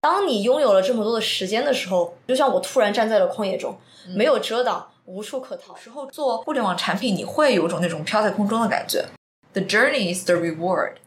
[0.00, 3.76] 当你拥有了这么多的时间的时候，就像我突然站在了旷野中，
[4.14, 5.74] 没有遮挡，无处可逃。
[5.74, 9.06] 时候做互联网产品，你会有种那种飘在空中的感觉。
[9.54, 10.98] The journey is the reward.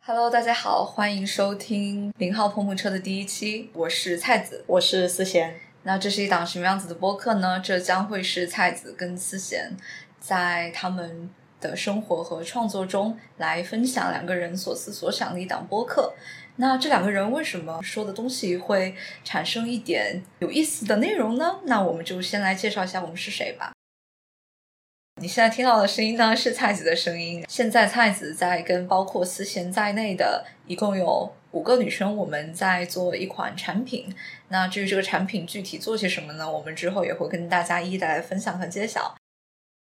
[0.00, 5.60] Hello，大家好，欢迎收听零号碰碰车的第一期，我是菜子，我是思贤。
[5.82, 7.60] 那这是一档什么样子的播客呢？
[7.62, 9.76] 这将会是菜子跟思贤
[10.18, 11.28] 在他们
[11.60, 16.14] 的生活和创作中来分享两个人所思所想的一档播客。
[16.58, 21.60] 那这两个人为什么说的东西会产生一点有意思的内容呢？
[21.64, 23.72] 那我们就先来介绍一下我们是谁吧。
[25.20, 27.44] 你现在听到的声音呢是菜子的声音。
[27.48, 34.14] 现在菜子在跟包括思贤在内的一共有五个女生，我们在做一款产品。
[34.48, 36.50] 那至于这个产品具体做些什么呢？
[36.50, 39.14] 我们之后也会跟大家一一的来分享和揭晓。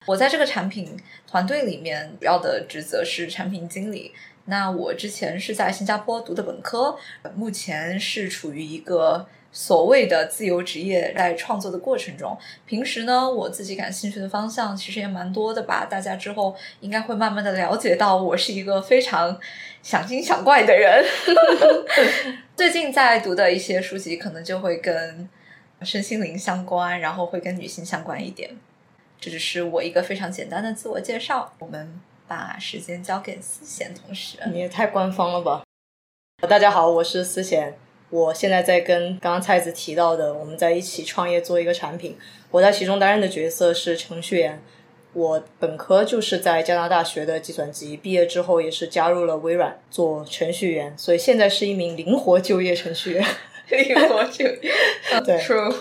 [0.06, 0.96] 我在这个产品
[1.26, 4.12] 团队里面主要的职责是产品经理。
[4.46, 6.96] 那我之前是在新加坡读的本科，
[7.36, 12.38] 目前是处于一个所谓的自由职业在创作的过程中。
[12.68, 15.88] 平时呢，我自己感兴趣的方向其实也蛮多的吧。
[15.90, 19.40] 大家之后应该会慢慢的了解到，我是一个非常
[19.82, 21.04] 想精想怪的人。
[22.56, 25.28] 最近在读的一些书籍，可能就会跟
[25.82, 28.52] 身心灵相关，然后会跟女性相关一点。
[29.20, 31.52] 这只是我一个非常简单的自我介绍。
[31.58, 32.00] 我们。
[32.28, 35.64] 把时间交给思贤同学，你也太官方了吧！
[36.48, 37.78] 大家好，我是思贤，
[38.10, 42.18] 我现在在跟刚刚蔡子提到的，我们在一起创业做一个产品。
[42.52, 44.62] 我在其中担任的角色是程序员。
[45.14, 53.26] 我本科就是在加拿大学的计算机，毕业之后也是加入了微软做程序员，所以现在是一名灵活就业程序员。
[53.70, 54.74] 灵活就业，
[55.26, 55.74] 对，true。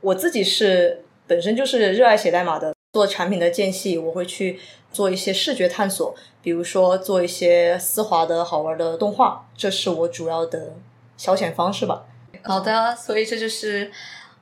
[0.00, 4.60] 我自己是本身就是热爱写代码的，做产品的间隙，我会去。
[4.92, 10.74] 做一些视觉探索，比如说做一些丝滑的好玩的动画，这是我主要的
[11.16, 12.04] 消遣方式吧。
[12.42, 13.90] 好的，所以这就是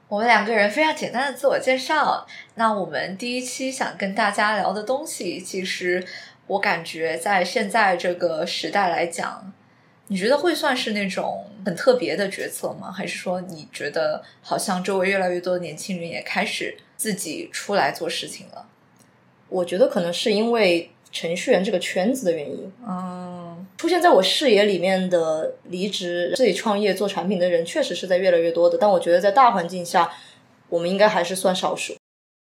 [0.09, 2.27] 我们两个人非常简单的自我介绍。
[2.57, 6.05] 那我们第一期想跟大家聊的东西，其实
[6.49, 9.53] 我感觉在现在这个时代来讲，
[10.11, 12.91] 你觉得会算是那种很特别的决策吗？
[12.91, 18.67] 还是说你觉得好像周围越来越多的年轻人也开始自己出来做事情了？
[19.49, 28.77] 我觉得可能是因为程序员这个圈子的原因，嗯，出现在我视野里面的离职自己创业做产品的人，确实是在越来越多的。
[28.79, 30.13] 但我觉得在大环境下，
[30.69, 31.95] 我们应该还是算少数。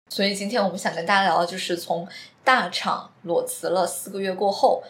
[0.09, 2.07] 所以今天我们想跟大家聊的就是从
[2.45, 4.83] 大厂裸辞了四个月过后，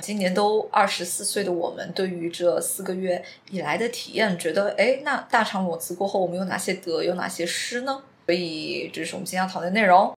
[0.00, 8.02] 今年都二十四岁的我们，对于这四个月以来的体验，觉得哎，那大厂裸辞过后，我们有哪些得，有哪些失呢？
[8.26, 10.14] 所以这是我们今天要讨论内容。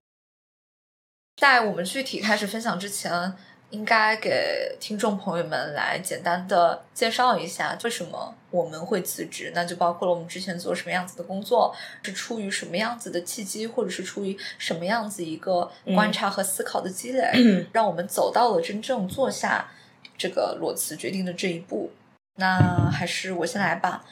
[1.36, 3.34] 在我们具体开始分享之前，
[3.74, 9.50] 应该给听众朋友们来简单的介绍一下为什么我们会辞职。
[9.52, 11.74] 那就包括了我们之前做什么样子的工作，
[12.04, 17.32] 是出于什么样子的契机，或者是出于什么样子一个观察和思考的积累，
[17.74, 19.68] 让我们走到了真正做下
[20.16, 21.90] 这个裸辞决定的这一步。
[22.36, 24.04] 那还是我先来吧。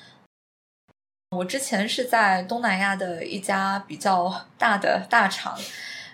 [1.36, 5.56] 我之前是在东南亚的一家比较大的大厂。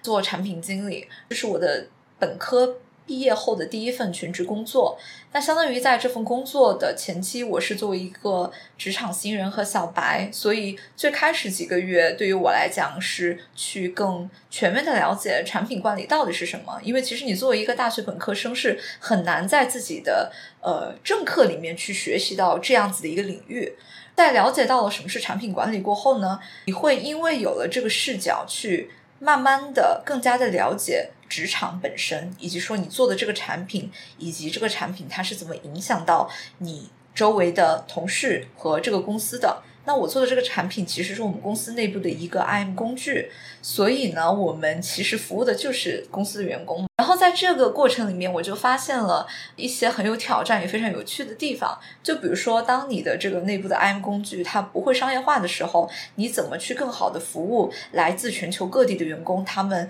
[0.00, 1.88] 做产品经理，这是我的
[2.20, 2.76] 本科
[3.08, 4.98] 毕业后的第一份全职工作。
[5.32, 16.78] 那相当于在这份工作的前期，我是作为一个职场新人和小白，所以最开始几个月对于我来讲是去更全面的了解产品管理到底是什么。
[16.84, 20.30] 因为其实你作为一个大学本科生，是很难在自己的
[20.60, 23.72] 呃正课里面去学习到这样子的一个领域。
[24.14, 28.90] 在了解到了什么是产品管理过后呢，你会因为有了这个视角去。
[29.20, 39.62] 慢慢的，更加的了解职场本身，以及说你做的这个产品，以及这个产品它是怎么影响到你周围的同事和这个公司的。
[39.84, 43.30] 那我做的这个产品其实是我们公司内部的一个 IM 工具，
[43.62, 46.86] 所以呢，我们其实服务的就是公司的员工。
[46.98, 51.78] 然后在这个过程里面，我就发现了一些很有挑战也非常有趣的地方。
[52.02, 59.88] 就比如说，当你的这个内部的 IM 工具它不会商业化的时候，你怎么去更好的服务来自全球各地的员工，他们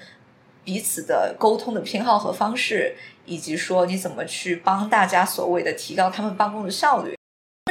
[0.68, 2.94] 彼此的沟通的偏好和方式，
[3.24, 7.14] 以及说你怎么去帮大家所谓的提高他们办公的效率。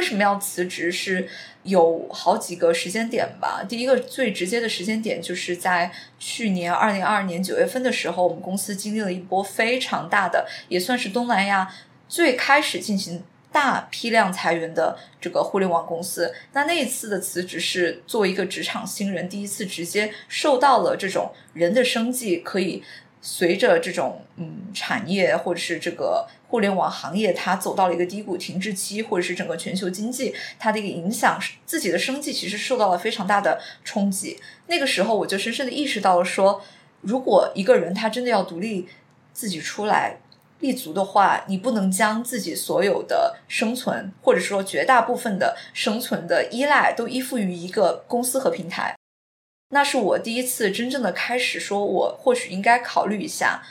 [0.00, 0.90] 为什么要辞职？
[0.90, 1.28] 是
[1.62, 3.64] 有好几个时间点吧。
[3.68, 11.72] 第一个最直接的时间点，就是在去年二零二二年九月份的时候，我们公司经历了一波非常大的，也算是东南亚
[12.08, 16.34] 最开始进行大批量裁员的这个互联网公司。
[16.52, 22.82] 那那一次的辞职是作为一个职场新人，第一次直接受到了这种人的生计可以
[23.20, 34.38] 随着这种嗯产业或者是这个互联网行业它走到了一个低谷停滞期，或者是整个全球经济它的一个影响，自己的生计其实受到了非常大的冲击。
[34.66, 36.62] 那个时候我就深深的意识到了说，
[37.00, 38.86] 如果一个人他真的要独立
[39.32, 40.18] 自己出来。
[40.60, 48.96] 立足的话，你不能将自己所有的生存，或者说绝大部分的生存的依赖，都依附于一个公司和平台。
[49.70, 53.62] 那是我第一次真正的开始，说我或许应该考虑一下，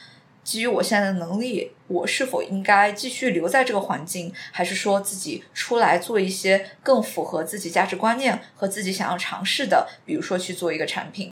[0.44, 11.32] 基于我现在的能力，我是否应该继续留在这个环境，还是说自己出来做一些更符合自己价值观念和自己想要尝试的，比如说去做一个产品。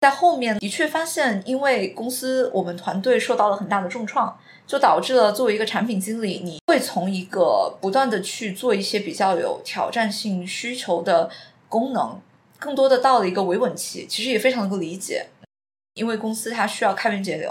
[0.00, 4.40] 在后面的确发现，因为公司我们团队受到了很大的重创。
[4.70, 11.28] 就导致了作为一个产品经理，你会从一个不断的去做一些比较有挑战性需求的
[11.68, 12.20] 功能，
[12.56, 14.06] 更多的到了一个维稳期。
[14.08, 15.26] 其实也非常能够理解，
[15.94, 17.48] 因为公司它需要开源节流，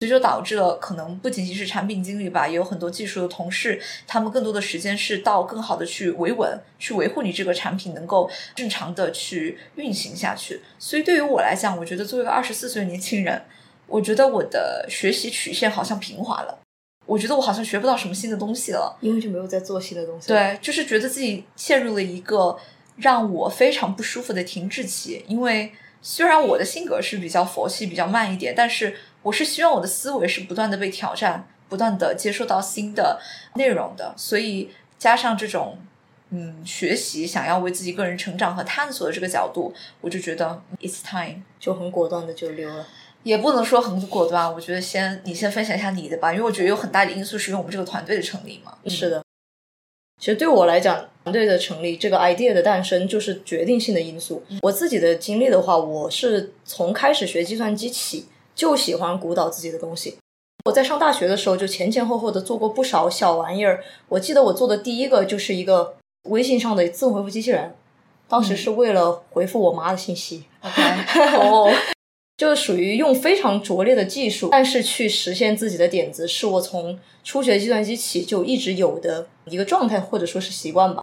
[0.00, 10.60] 所以就导致了可能不仅仅是产品经理吧，也有很多技术的同事，他们更多的时间是到更好的去维稳，去维护你这个产品能够正常的去运行下去。
[10.80, 13.44] 所以对于我来讲，我觉得作为一个二十四岁的年轻人。
[13.90, 16.58] 我觉得我的学习曲线好像平滑了，
[17.06, 20.28] 我觉得我好像学不到什么新的东西了，因为就没有在做新的东西。
[20.28, 22.56] 对，就是觉得自己陷入了一个
[22.96, 25.24] 让我非常不舒服的停滞期。
[25.26, 33.20] 因为虽然我的性格是比较佛系、比较慢一点，但是我是希望我的思维是不断的被挑战、不断的接受到新的
[33.56, 34.14] 内容的。
[34.16, 35.78] 所以加上这种
[36.30, 42.86] 嗯学习，想要为自己个人成长和探索的这个角度，我就觉得 it's time，就很果断的就溜了。
[43.22, 48.74] 也不能说很果断，我觉得先你先分享一下你的吧，因为我觉得有很大的因素是因为我们这个团队的成立嘛。
[48.86, 49.22] 是的，
[50.18, 54.42] 其实对我来讲，团队的成立，这个 idea 的诞生就是决定性的因素。
[54.62, 60.16] 我自己的经历的话，我是从开始学计算机起就喜欢鼓捣自己的东西。
[60.64, 63.82] 我在上大学的时候就前前后后的做过不少小玩意儿。
[64.08, 67.74] 我记得我做的第一个就是一个微信上的自动回复机器人，
[68.28, 70.44] 当时是为了回复我妈的信息。
[70.62, 70.82] OK，
[71.36, 71.70] 哦。
[72.40, 81.02] 就是属于用非常拙劣的技术，但是去实现自己的点子，是我从初学计算机起就一直有的一个状态或者说是习惯吧。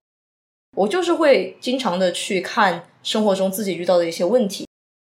[0.75, 4.65] 我就是会经常的去看生活中自己遇到的一些问题，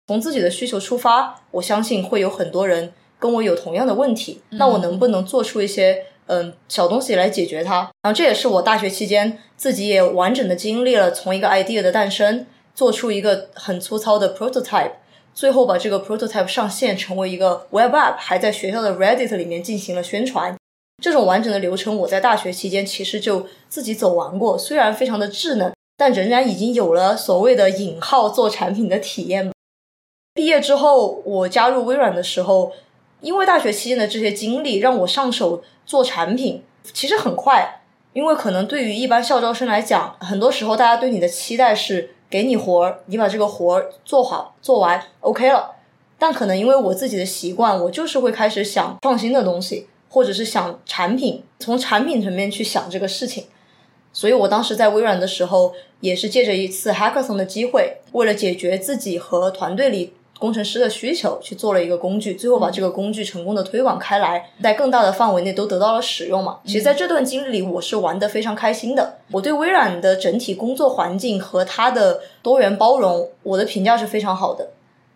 [0.07, 7.91] 从自己的需求出发，我相信会有很多人跟我有同样的问题，那我能不能做出一些嗯小东西来解决它？
[8.01, 14.93] 然后这也是我大学期间自己也完整的经历了从一个 idea 的诞生，做出一个很粗糙的 prototype。
[15.35, 20.55] 最后把这个 prototype 上线成为一个 web app，还在学校的 Reddit 里面进行了宣传。
[21.03, 24.57] 这种完整的流程，我在大学期间其实就自己走完过。
[24.57, 29.51] 虽然非常的稚嫩，但仍然已经有了所谓的引号做产品的体验。
[30.33, 32.71] 毕业之后，我加入微软的时候，
[33.19, 37.81] 因为大学期间的这些经历，让我上手做产品其实很快。
[38.13, 42.14] 因为可能对于一般校招生来讲，很多时候大家对你的期待是。
[42.35, 45.71] 给你活儿，你把这个活儿做好做完，OK 了。
[46.19, 53.45] 但可能因为我自己的习惯，我就是会开始想创新的东西，或者是想产品，从产品层面去想这个事情。
[54.11, 60.14] 所以我当时在微软的时候，也是借着一次 hackathon 的机会，为了解决自己和团队里。
[60.37, 66.59] 工程师的需求去做了一个工具，最后把这个工具成功的推广开来，在更大的范围内都得到了使用嘛。
[66.65, 69.19] 其实，在这段经历里，我是玩的非常开心的。
[69.31, 74.71] 我对微软的整体工作环境和它的多元包容，我的评价是非常好的。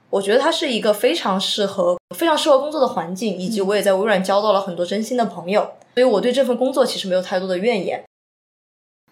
[0.10, 5.62] 我觉得它是一个非常适合、非常适合工作的环境，以及我也在微软交到了很多真心的朋友，
[5.96, 8.04] 所以我对这份工作其实没有太多的怨言。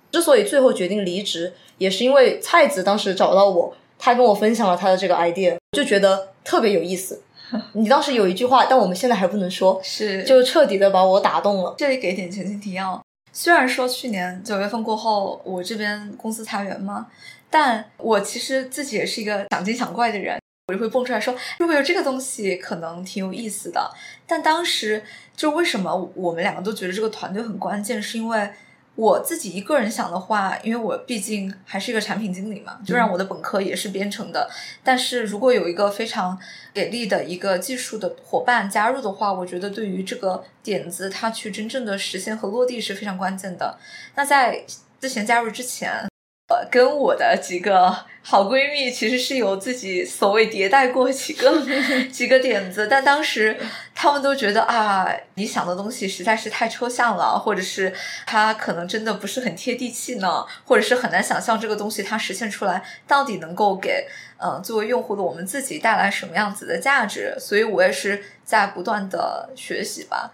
[0.09, 3.73] 之所以最后决定离职，也是因为菜子当时找到我。
[3.99, 7.21] 他跟我分享了他的这个 idea，就觉得特别有意思。
[7.73, 11.73] 你当时有一句话，但我们现在还不能说， 是就彻底的把我打动了。
[11.77, 13.01] 这里给点前情提要，
[13.31, 17.07] 虽然说去年九月份过后，我这边公司裁员嘛，
[17.49, 20.37] 但我其实自己也是一个想精想怪的人，
[20.67, 23.89] 我就会蹦出来说，如果有这个东西，可能挺有意思的。
[24.27, 25.01] 但当时
[25.35, 28.49] 就为什么我们两个都觉得这个团队很关键，是因为。
[28.97, 34.49] 我自己一个人想的话，因为我毕竟还是一个产品经理嘛，就让我的本科也是编程的。
[34.83, 36.35] 但是如果有一个非常
[36.73, 43.77] 给力的一个技术的伙伴加入的话，我觉得对于这个点子它去真正的实现和落地是非常关键的。
[44.15, 44.65] 那在
[44.99, 46.09] 之前加入之前，
[46.47, 51.61] 呃，跟我的几个好闺蜜其实是有自己所谓迭代过几个
[52.09, 53.57] 几个点子，但当时
[53.93, 57.93] 他们都觉得啊，你想的东西实在是太抽象了，或者是
[58.25, 70.31] 它可能真的不是很贴地气呢，或者是很难想象这个东西它实现出来到底能够给呃作为用户的我们自己带来什么样子的价值，所以我也是在不断的学习吧。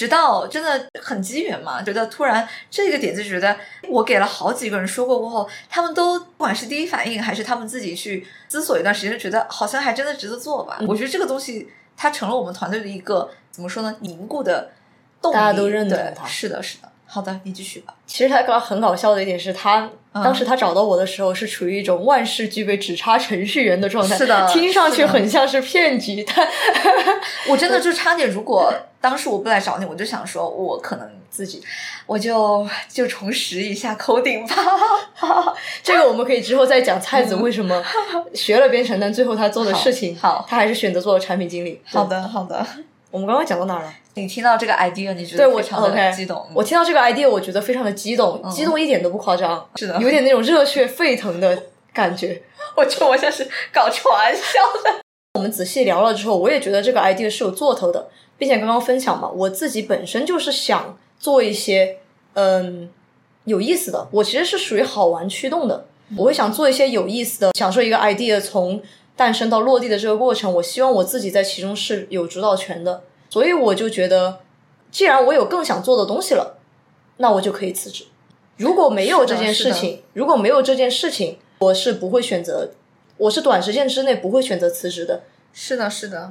[0.00, 3.54] 直到真的很机缘嘛，觉得突然这个点子，觉得
[3.86, 10.78] 我给了好几个人说过过后，他们都不管是第一反应还是他们自己去思索一段时间，觉得好像还真的值得做吧。
[10.88, 14.70] 我觉得这个东西它成了我们团队的一个怎么说呢，凝固的
[15.20, 15.34] 动力。
[15.34, 16.89] 大家都认同对它是的，是的。
[17.12, 17.92] 好的，你继续吧。
[18.06, 26.48] 其实他刚很搞笑的一点是他、嗯当时他找到我的时候是处于一种万事俱备只差程序员的状态，是的听上去很像是骗局，但
[27.48, 31.62] 我真的就差点，如果当时我不来找你，我就想说，我可能自己
[32.06, 35.54] 我就就重拾一下 coding 吧。
[35.80, 37.80] 这个我们可以之后再讲菜子为什么
[38.34, 41.80] 学了编程，但最后他做的事情，好好他还是选择做了产品经理。
[41.84, 42.66] 好，的，好的。
[43.12, 43.94] 我们刚刚讲到哪儿了？
[44.14, 46.46] 你听到这个 idea，你觉对我得非常的激动。
[46.54, 52.42] 我听到这个 idea，我觉得非常的激动，嗯激动一点都不夸张，是的有点那种热血沸腾的感觉。
[52.76, 54.42] 我觉得我像是搞传销
[54.84, 55.00] 的。
[55.34, 61.98] 我们仔细聊了之后，我也觉得这个 idea 是有做头的，并且刚刚分享嘛，我自己本身就是想做一些
[62.34, 62.90] 嗯
[63.44, 65.86] 有意思的，我其实是属于好玩驱动的，
[66.16, 68.82] 我会想做一些有意思的，享受一个 idea 从
[69.16, 74.40] 诞生到落地的这个过程，我希望我自己在其中是有主导权的，所以我就觉得，
[74.90, 76.58] 既然我有更想做的东西了，
[77.16, 78.04] 那我就可以辞职。
[78.56, 82.72] 如果没有这件事情，如果没有这件事情，我是不会选择，
[83.16, 85.22] 我是短时间之内不会选择辞职的。
[85.52, 86.30] 是的，是的。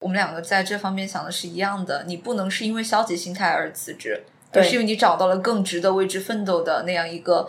[0.00, 7.48] 我们两个在这方面想的是一样的，你不能是因为消极心态而辞职，对而是因为你找到了更值得为之奋斗的那样一个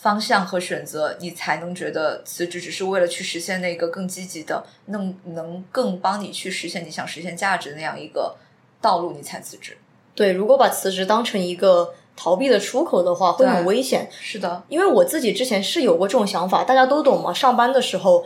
[0.00, 8.34] 方向和选择，你才能觉得辞职只是为了去实现那个更积极的，能能更帮你去实现你想实现价值的那样一个
[8.80, 9.76] 道路，你才辞职。
[10.14, 14.08] 对，如果把辞职当成一个逃避的出口的话，会很危险。
[14.10, 17.34] 是的，因为我自己之前是有过这种想法，大家都懂嘛。
[17.34, 18.24] 上班的时候，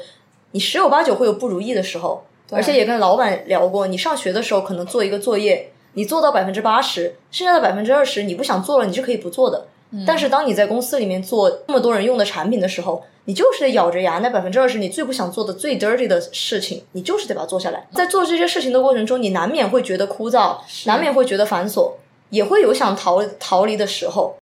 [0.53, 3.89] 你十有八九会有不如意的时候，而且也跟老板聊过。
[3.89, 9.67] 你上学的时候可能做一个作业，你做到百分之八十，剩下的百分之二十你不想做了，你是可以不做的。
[10.07, 17.87] 但是当你在公司里面做那么多人用的产品的时候，你就是得咬着牙，那百分之二十你最不想做的、最 dirty 的事情，你就是得把它做下来。
[17.93, 21.93] 在做这些事情的过程中，你难免会觉得枯燥，难免会觉得繁琐，
[22.31, 24.37] 也会有想逃逃离的时候。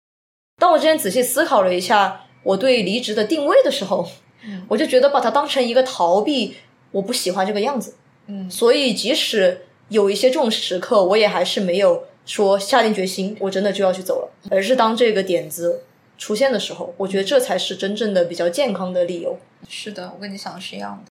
[0.59, 4.09] 当我之前仔细思考了一下我对离职的定位的时候，
[4.45, 6.57] 嗯我就觉得把它当成一个逃避，
[6.93, 7.95] 我不喜欢这个样子。
[8.27, 15.83] 嗯，所以即使有一些这种时刻，我也还是没有说下定决心，我真的就要去走了，而是当这个点子
[16.17, 19.39] 出现的时候，我觉得这才是真正的比较健康的理由。
[19.69, 21.11] 是的，我跟你想的是一样的。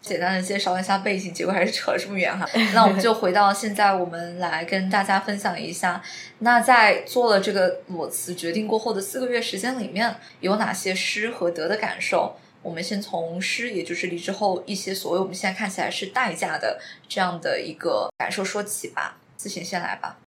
[0.00, 2.48] 简单的介绍一下背景，结果还是扯了这么远哈。
[2.72, 6.00] 那我们就回到现在，我们来跟大家分享一下，
[6.38, 12.36] 那在做了这个裸辞决定过后的四个月时间里面，有哪些失和得的感受？
[12.62, 19.16] 我们先从失，也就是离职后一些所谓我们现在看起来是代价的这样的一个感受说起吧。
[19.36, 20.18] 自行先来吧。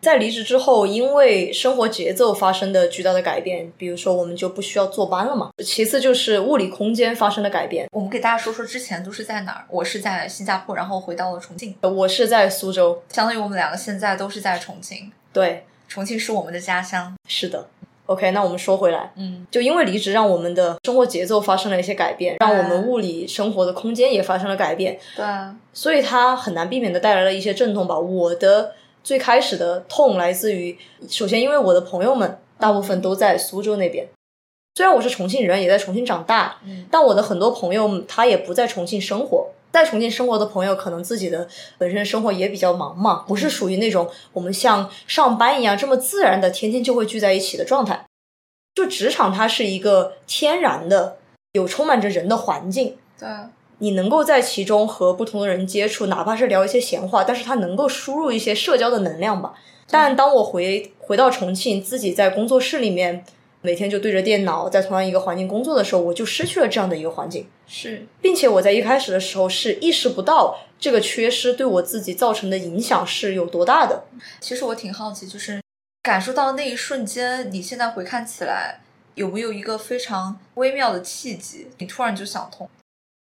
[0.00, 5.50] 在离职之后，因为生活节奏发生的巨大的改变，比如说我们就不需要坐班了嘛。
[5.64, 7.86] 其次就是物理空间发生的改变。
[7.92, 9.64] 我们给大家说说之前都是在哪儿？
[9.68, 15.12] 我是在新加坡，然后回到了重庆，我是在苏州，相当于我们两个现在都是在重庆。
[15.32, 17.14] 对，重庆是我们的家乡。
[17.28, 17.68] 是的。
[18.06, 24.98] OK，那我们说回来，嗯，就因为离职，让我们的生活节奏发生了一些改变，让我们物理生活的空间也发生了改变。
[25.14, 27.96] 对啊，所以它很难避免的带来了一些阵痛吧。
[27.96, 30.78] 我的最开始的痛来自于，
[31.08, 34.06] 首先因为我的朋友们大部分都在苏州那边，
[34.74, 36.86] 虽然我是重庆人，也在重庆长大，嗯。
[36.90, 39.48] 但我的很多朋友他也不在重庆生活。
[39.72, 41.46] 在重庆生活的朋友，可能自己的
[41.78, 48.04] 本身生活也比较忙嘛，不是属于那种我们像上班一样这么自然的天天就会聚在一起的状态。
[48.74, 51.18] 就职场，它是一个天然的
[51.52, 53.28] 有充满着人的环境，对。
[53.28, 59.52] 啊，你能够在其中和不同的人接触，哪怕是聊一些闲话，但是它能够输入一些社交的能量吧。
[59.88, 63.24] 但当我回回到重庆，自己在工作室里面
[63.62, 74.04] 每天就对着电脑，在同样一个环境工作的时候，我就失去了这样的一个环境，是并且我在一开始的时候是意识不到这个缺失对我自己造成的影响是有多大的。
[74.40, 75.60] 其实我挺好奇，就是
[76.02, 78.80] 感受到那一瞬间，你现在回看起来
[79.14, 82.68] 有没有一个非常微妙的契机，你突然就想通？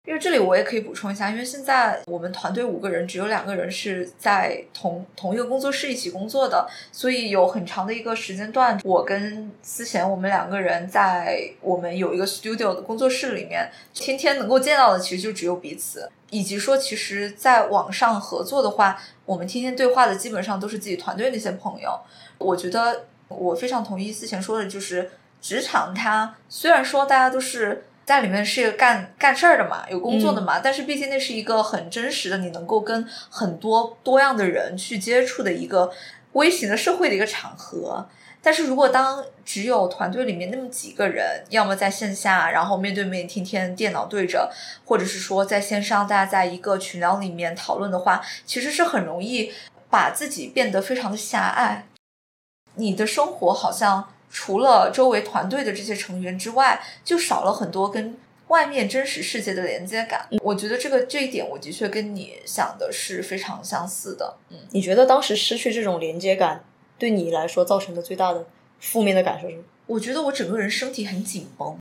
[0.05, 21.97] 因为这里我也可以补充一下，因为现在我们团队五个人，只有两个人是在同同一个工作室一起工作的，所以有很长的一个时间段，我跟思贤我们两个人在我们有一个 studio 的工作室里面，天天能够见到的其实就只有彼此，以及说其实在网上合作的话，我们天天对话的基本上都是自己团队那些朋友。
[22.39, 27.85] 我觉得我非常同意思贤说的，就是职场它虽然说大家都是。
[28.05, 35.89] 在里面是干干事儿的嘛，有工作的嘛，但是毕竟那是一个很真实的，你能够跟很多多样的人去接触的一个
[36.33, 38.07] 微型的社会的一个场合。
[38.41, 44.51] 但是如果当只有团队里面那么几个人，要么在线下，然后面对面天天电脑对着，
[44.83, 49.53] 或者是说在线上大家在一个群聊里面讨论的话，其实是很容易
[49.89, 51.87] 把自己变得非常的狭隘。
[52.75, 54.09] 你的生活好像。
[54.33, 60.27] 除了周围团队的这些成员之外，就少了很多跟外面真实世界的连接感。
[60.41, 64.35] 我觉得这个这一点，我的确跟你想的是非常相似的。
[64.49, 66.65] 嗯，你觉得当时失去这种连接感，
[66.97, 68.43] 对你来说造成的最大的
[68.79, 69.63] 负面的感受是什么？
[69.85, 71.77] 我觉得我整个人身体很紧绷，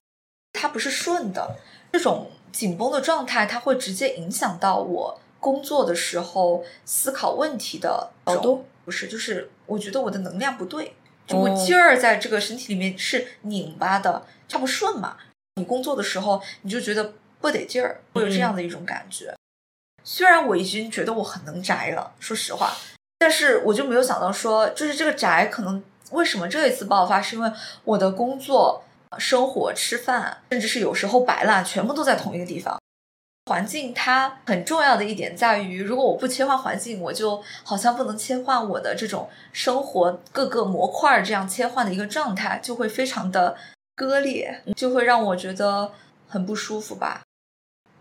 [0.52, 1.56] 它不是顺的。
[1.90, 8.66] 这种紧绷的状态，它会直接影响到我工作的时候思考问题的角度。
[8.84, 10.92] 不是，就是我觉得我的能量不对。
[11.32, 15.16] 就我劲儿在这个身体里面是拧巴的，它不顺嘛。
[15.56, 19.34] 你工作的时候，你就觉得不得劲儿，会有这样的一种感觉。
[20.04, 22.72] 虽然我已经觉得我很能宅了，说实话，
[23.18, 27.52] 但是我就没有想到说，就是这个宅可能为什么这一次爆发，是因为
[27.84, 28.84] 我的工作、
[29.18, 32.80] 生活、吃饭，甚至是有时候摆烂，全部都在同一个地方。
[33.46, 43.56] 环境它很重要的一点在于，如果我不切换环境，我就好像不能切换我的这种生活各个模块这样切换的一个状态，就会非常的
[43.96, 45.90] 割裂，就会让我觉得
[46.28, 47.22] 很不舒服吧。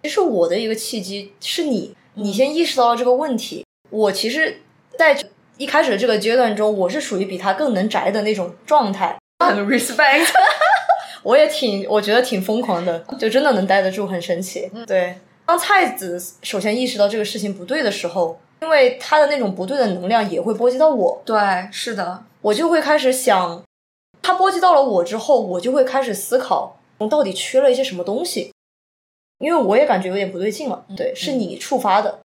[0.03, 3.65] 其实我的一个契机是你，你先意识到了这个问题。
[3.89, 4.61] 我其实，
[4.97, 5.19] 在
[5.57, 9.17] 一开始的这个阶段中，我是属于比他更能宅的那种状态。
[9.43, 10.27] 很 respect。
[11.23, 14.71] 我也挺，我觉得挺疯狂的，就真的能待得住，很神奇。
[14.85, 15.17] 对。
[15.45, 21.21] 当菜子首先意识到这个事情不对的时候，因为他的那种不对的能量也会波及到我。
[21.25, 21.37] 对，
[21.71, 23.61] 是的，我就会开始想，
[24.21, 28.51] 他波及到了我之后，我就会开始思考，我到底缺了一些什么东西。
[29.39, 30.85] 因为我也感觉有点不对劲了。
[30.95, 32.19] 对，是你触发的。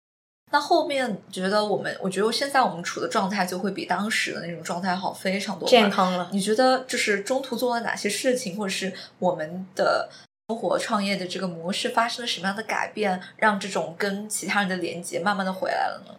[0.52, 6.28] 那后面觉得我们，我觉得现在我们处的状态就会比当时的那种状态好非常多，健康了。
[6.30, 10.08] 你觉得就是中途做了哪些事情，或者是我们的？
[10.48, 16.14] 生活创业的这个模式发生了什么样的改变，让这种跟其他人的连接慢慢的回来了呢？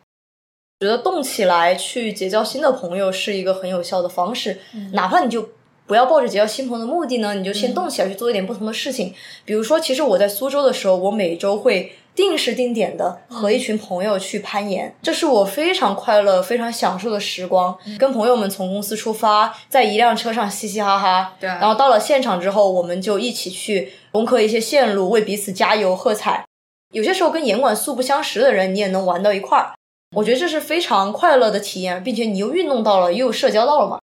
[0.82, 4.60] 觉得动起来去结交新的朋友是一个很有效的方式，
[4.92, 5.50] 哪怕你就
[5.86, 9.14] 不要抱着结交新朋友的目的呢，你就先动起来去做一点不同的事情。
[9.46, 11.94] 比如说，其实我在苏州的时候，我每周会。
[12.18, 17.78] 定时定点的和一群朋友去攀岩，这是我非常快乐、非常享受的时光。
[18.00, 21.36] 跟朋友们从公司出发，在一辆车上嘻嘻哈哈。
[21.40, 21.48] 对。
[21.48, 26.44] 然后到了现场之后，我们就一起去攻克一些线路，为彼此加油喝彩。
[26.92, 29.76] 有些时候跟严管素不相识的人，你也能玩到一块儿。
[30.16, 34.00] 我觉得这是非常快乐的体验，并且你又运动到了，又社交到了嘛。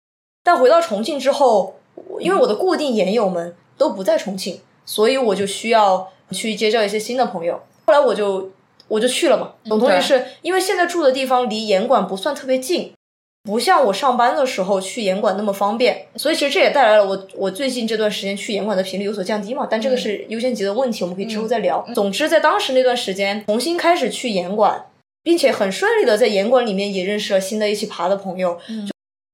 [0.43, 1.75] 但回到重庆之后，
[2.19, 7.61] 因为我的固定研友们都不在重庆，所以我就需要去结交一些新的朋友。
[7.89, 8.51] 后来我就
[8.87, 12.93] 我就去了嘛，总同意是因为现在住的地方离严管不算特别近，
[13.41, 19.67] 不像我上班的时候去严管那么方便，所以其实这也带来了我我最近这段时间去严管的频率有所降低嘛。
[19.67, 21.83] 但这个是优先级的问题，我们可以之后再聊。
[21.95, 24.85] 总之，在当时那段时间重新开始去严管，
[25.23, 28.59] 并且很顺利的在严管里面也认识了新的一起爬的朋友，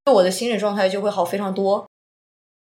[0.05, 1.85] 就我的心理状态就会好非常多。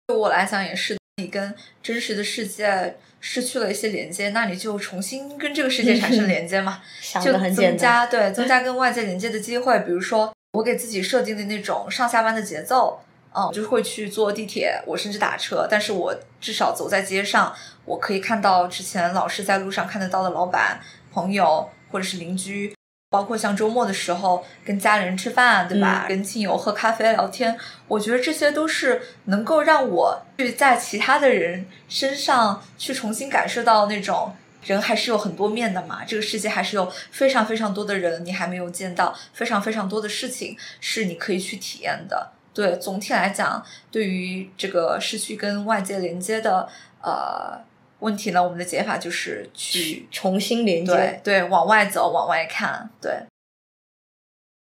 [0.07, 2.95] 对我来讲也是，你跟真实的世界。
[3.27, 6.79] 失去了一些连接，那你就重新跟这个世界产生连接嘛，
[7.23, 9.79] 就增加对增加跟外界连接的机会。
[9.79, 13.01] 比如说，我给自己设定的那种上下班的节奏，
[13.33, 20.79] 嗯，就会去坐地铁，我甚至打车，但是我至少走在街上，我可以看到之前老是在路上看得到的老板、
[21.11, 22.74] 朋友或者是邻居。
[23.15, 26.05] 包括像周末的时候跟家里人吃饭，对吧？
[26.05, 36.03] 跟亲友喝咖啡聊天，我觉得这些都是能够让我去在其他的人身上去重新感受到那种人还是有很多面的嘛。
[36.05, 42.31] 这个世界还是有非常非常多的人你还没有见到，非常非常多的事情是你可以去体验的。
[42.53, 46.67] 对，总体来讲，对于这个失去跟外界连接的
[47.01, 47.63] 呃。
[48.05, 48.41] 问题呢？
[48.41, 52.89] 我们的解法就是去重新连接，对对，往外走，往外看。
[53.01, 53.11] 对，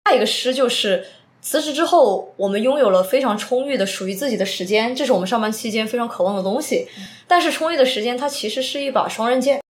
[0.04, 1.04] 下一个诗就是
[1.40, 6.88] 辞职之后，我们拥有了非常充裕的属于自己的时间，这是我们上班期间非常渴望的东西。
[7.26, 9.60] 但是，充裕的时间它其实是一把双刃剑。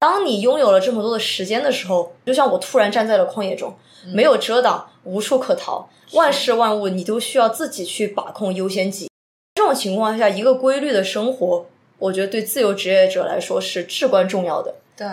[0.00, 3.74] 当你拥有了这么多的时间的时候，就像我突然站在了旷野中，
[4.12, 9.08] 没有遮挡，无处可逃，万事万物你都需要自己去把控优先级。
[9.54, 11.66] 这种情况下，一个规律的生活，
[11.98, 14.74] 我觉得对自由职业者来说是至关重要的。
[14.96, 15.06] 对，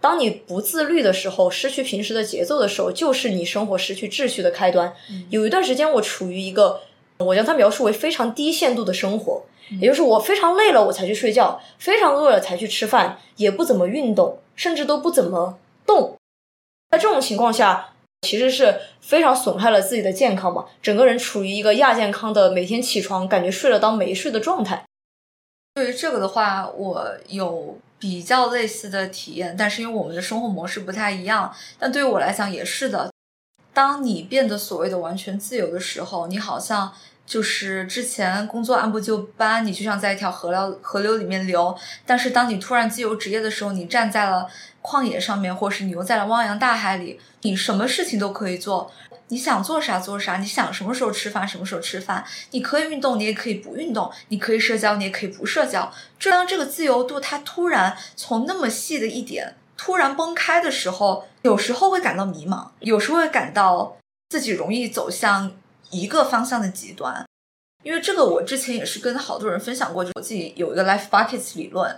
[0.00, 4.94] 当你不自律的时候，失去平时的节奏的时候，就是你生活失去秩序的开端。
[5.30, 6.80] 有一段时间，我处于一个
[7.18, 9.42] 我将它描述为非常低限度的生活，
[9.80, 16.16] 也就是我非常累了我才去睡觉，非常饿了才去吃饭，也不怎么运动，甚至都不怎么动。
[16.90, 24.84] 在这种情况下，其实是非常损害了自己的健康嘛，整个人处于一个亚健康的，每天起床感觉睡了当没睡的状态。
[25.76, 33.10] 对于这个的话，我有比较类似的体验，但是因为我们的生活模式不太一样，但对于我来讲也是的。
[33.74, 36.90] 当你变得所谓的完全自由的时候，你好像
[37.26, 41.76] 就是之前工作按部就班，你就像在一条河流河流里面流。
[42.06, 44.48] 但是当你突然自由职业的时候，你站在了
[44.80, 48.90] 旷野上面，或是你游在了汪洋大海里，你什么事情都可以做，
[49.28, 55.92] 你想做啥做啥，你想什么时候吃饭什么时候吃饭，你可以运动，你也可以不运动，你可以社交，你也可以不社交。
[56.18, 59.56] 这当这个自由度它突然从那么细的一点。
[59.78, 63.98] 突然崩开的时候，有时候会感到迷茫，有时候会感到
[64.30, 65.52] 自己容易走向
[65.90, 67.26] 一个方向的极端。
[67.82, 71.94] 因为这个，我之前也是跟好多人分享过，就我自己有一个 life buckets 理论。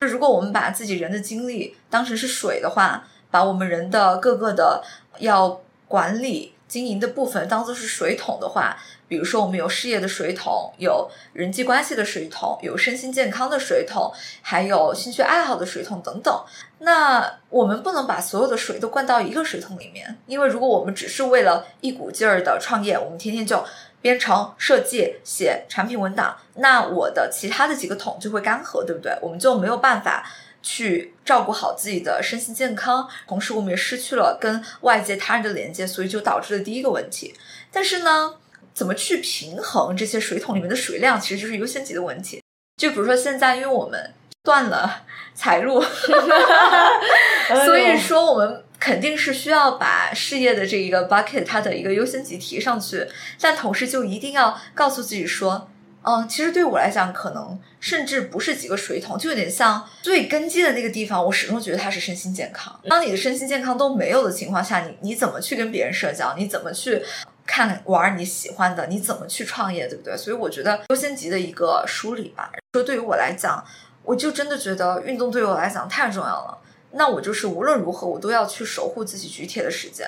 [0.00, 4.84] 就如果我们把自己人的精力当成是水的话，把我们人的各个的
[5.20, 6.53] 要管理。
[6.74, 16.44] 经营的部分当做是水桶的话，比如说我们有事业的水桶，有人际关系的水桶，有身心健康的水桶，还有兴趣爱好的水桶等等。
[16.80, 23.64] 那我们不能把所有的水都灌到一个水桶里面，因为如果我们只是为了一股劲儿的创业，我们天天就
[24.02, 29.16] 编程、设计、写产品文档，那我的其他的几个桶就会干涸，对不对？
[29.22, 30.28] 我们就没有办法。
[30.66, 37.34] 去照顾好自己的身心健康，同时我们也失去了跟外界他人的连接，所以就导致了第一个问题。
[37.70, 38.36] 但是呢，
[38.72, 42.40] 怎么去平衡这些水桶里面的水量，其实就是优先级的问题。
[42.78, 45.02] 就比如说现在，因为我们断了
[45.34, 45.82] 财路，
[47.66, 53.06] 所以说我们肯定是需要把事业的这一个 bucket 它的一个优先级提上去，
[53.38, 55.68] 但同时就一定要告诉自己说。
[56.06, 61.24] 嗯，其实对我来讲，可能甚至不是几个水桶，就有点像最根基的那个地方。
[61.24, 62.78] 我始终觉得它是身心健康。
[62.88, 66.34] 当你的身心健康都没有的情况下，你你怎么去跟别人社交？
[66.36, 67.02] 你怎么去
[67.46, 68.86] 看玩你喜欢的？
[68.88, 69.88] 你怎么去创业？
[69.88, 70.14] 对不对？
[70.14, 72.52] 所以我觉得优先级的一个梳理吧。
[72.74, 73.64] 说对于我来讲，
[74.02, 76.58] 我就真的觉得运动对于我来讲太重要了。
[76.92, 80.06] 那我就是无论如何，我都要去守护自己举铁的时间。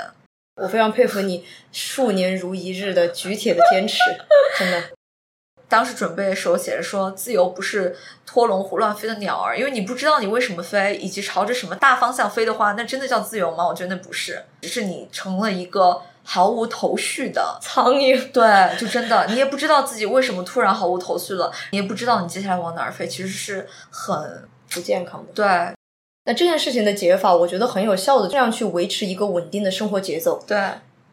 [0.61, 3.99] 我非常佩服你数年如一日的举铁的坚持，
[4.59, 4.96] 真的。
[5.68, 13.66] 当时准备的时候写着说：“自由不是脱笼胡乱飞的鸟儿，因为你不知道你为什么飞，以及朝着什么大方向飞的话，那真的叫自由吗？
[13.66, 18.16] 我觉得那不是，只是你成了一个毫无头绪的苍蝇。
[18.31, 25.33] 对，就真的你也不知道自己为什么突然毫无头绪了，你也不知道你接下来往哪儿飞，其实是很不健康的。
[25.33, 25.46] 对，
[26.26, 30.42] 那这件事情的解法，我觉得很有效的，这样去维持一个稳定的生活节奏。
[30.46, 30.57] 对，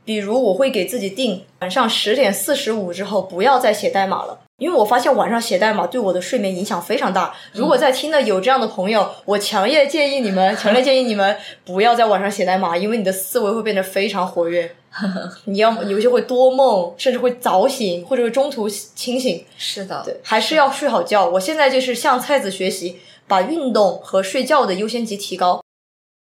[0.06, 4.40] 比如我会给自己定晚上十点四十五之后不要再写代码了。
[4.60, 7.36] 因为我发现晚上写代码对我的睡眠影响非常大。
[7.54, 11.36] 如果在听的有这样的朋友，我强烈建议你们，强烈建议你们
[11.66, 14.76] 不要在晚上写代码，因为你的思维会变得非常活跃。
[15.46, 19.44] 你要有些会多梦，甚至会早醒，或者是中途清醒。
[19.58, 21.28] 是的，对，还是要睡好觉。
[21.28, 25.62] 我现在就是向菜子学习，把运动和睡觉的优先级提高。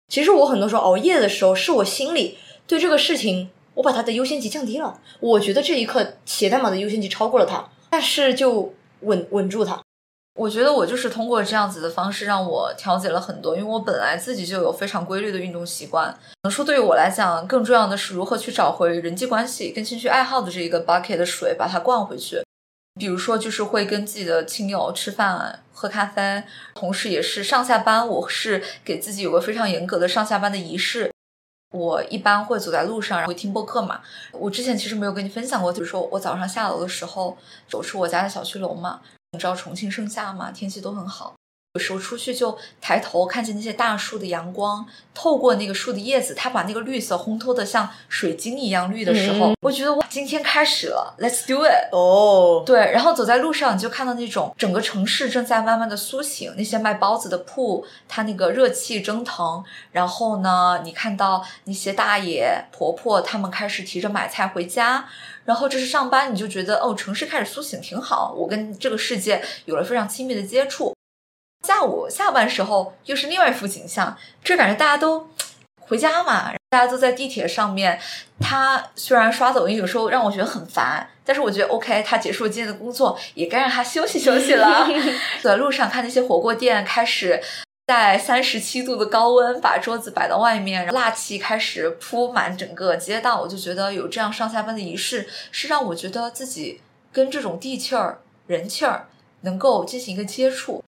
[0.08, 5.00] 其实我很多时候熬夜的时候，是我心里对这个事情，我把它的优先级降低了。
[5.20, 7.68] 我觉得这一刻写代码的优先级超过了它。
[7.90, 9.78] 但是就稳稳住它，
[10.37, 16.18] 我觉得我就是通过这样子的方式让我调节了很多，因为我本来自己就有非常规律的运动习惯。
[16.44, 22.42] 能说对于我来讲，更重要的是如何去找回人际关系跟兴趣爱好的这一个 bucket 的水，把它灌回去。
[22.98, 26.42] 比如说，就是会跟自己的亲友吃饭、喝咖啡，
[26.74, 31.11] 同时也是上下班，我是给自己有个非常严格的上下班的仪式。
[31.72, 34.00] 我一般会走在路上，然后听播客嘛。
[34.30, 37.37] 我之前其实没有跟你分享过，就是说我早上下楼的时候
[37.68, 39.00] 走出我家的小区楼嘛。
[39.32, 41.35] 你知道重庆盛夏嘛，天气都很好。
[41.74, 51.88] 有时候出去就抬头看见那些大树的阳光透过那个树的叶子，它把那个绿色烘托的像水晶一样绿的时候，我觉得哇，今天开始了，Let's do it！
[51.90, 65.08] 哦，对，然后走在路上你就看到那种整个城市正在慢慢的苏醒，那些卖包子的铺，它那个热气蒸腾，然后呢，你看到那些大爷婆婆他们开始提着买菜回家，
[65.46, 70.94] 然后这是上班，你就觉得哦，城市开始苏醒挺好，我跟这个世界有了非常亲密的接触。
[71.66, 75.29] 下午下班时候又是另外一幅景象，这感觉大家都
[75.81, 78.01] 回家嘛，大家都在地铁上面。
[78.40, 84.88] 他虽然刷抖音有时候让我觉得很烦，但是我觉得 OK，他结束了今天的工作，也该让他休息休息了。
[85.40, 87.40] 走在路上看那些火锅店开始
[87.87, 96.81] 在三十七度的高温把桌子摆到外面，辣气开始铺满整个街道，我就觉得有这样上下班的仪式，是让我觉得自己
[97.12, 99.07] 跟这种地气儿、人气儿
[99.42, 100.83] 能够进行一个接触。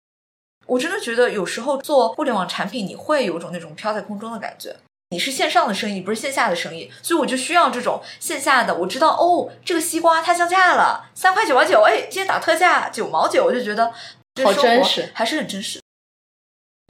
[0.65, 4.75] 我真的觉得有时候做互联网产品，你会有种那种飘在空中的感觉。
[5.11, 8.73] 你是线上的生意，不是线下的生意，所以我就需要这种线下的。
[8.73, 13.91] 我知道哦，这个西瓜它降价了，三块九毛九，哎，今天打特价九毛九，我就觉得
[14.43, 15.79] 好真实，还是很真实。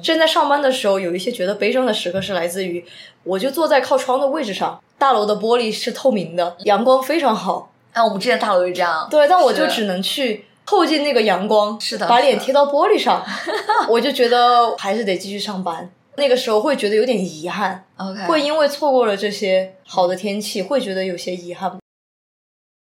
[0.03, 2.85] 正在上班的时候，有一些觉得悲伤的时刻是来自于，
[3.23, 7.71] 我就坐在靠窗的位置上，大楼的玻璃是透明的，阳光非常好。
[7.91, 9.07] 啊，我们之前大楼也这样。
[9.11, 13.23] 对，但我就只能去透进那个阳光，是的，把脸贴到玻璃上，
[13.89, 15.89] 我就觉得还是得继续上班。
[16.17, 21.77] 那个时候会觉得有点遗憾，OK，会因为错过了这些好的天气，会觉得有些遗憾。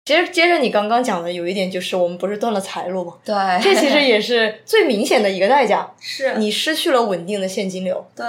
[0.04, 3.14] 其实接着你刚刚讲的有一点，就是我们不是断了财路吗？
[3.24, 8.06] 对，这其实也是最明显的一个代价， 是你失去了稳定的现金流。
[8.14, 8.26] 对。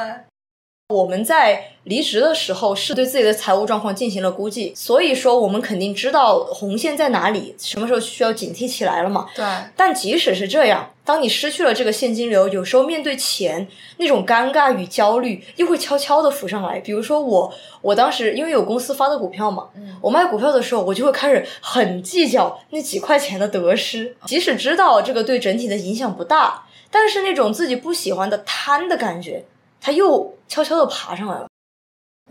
[0.89, 9.25] 我们在离职的时候是对自己的财务状况进行了估计，所以说我们肯定知道红线在哪里，什么时候需要警惕起来了嘛。
[9.35, 9.43] 对。
[9.75, 13.67] 但即使是这样，当你失去了这个现金流，有时候面对钱
[13.97, 16.79] 那种尴尬与焦虑又会悄悄的浮上来。
[16.79, 29.45] 比如说我，我当时因为有公司发的股票嘛，嗯，我卖股票的时候，我就会开始很计较那几块钱的得失，即使知道这个对整体的影响不大，但是那种自己不喜欢的贪的感觉。
[29.85, 31.47] 他又悄悄的爬上来了，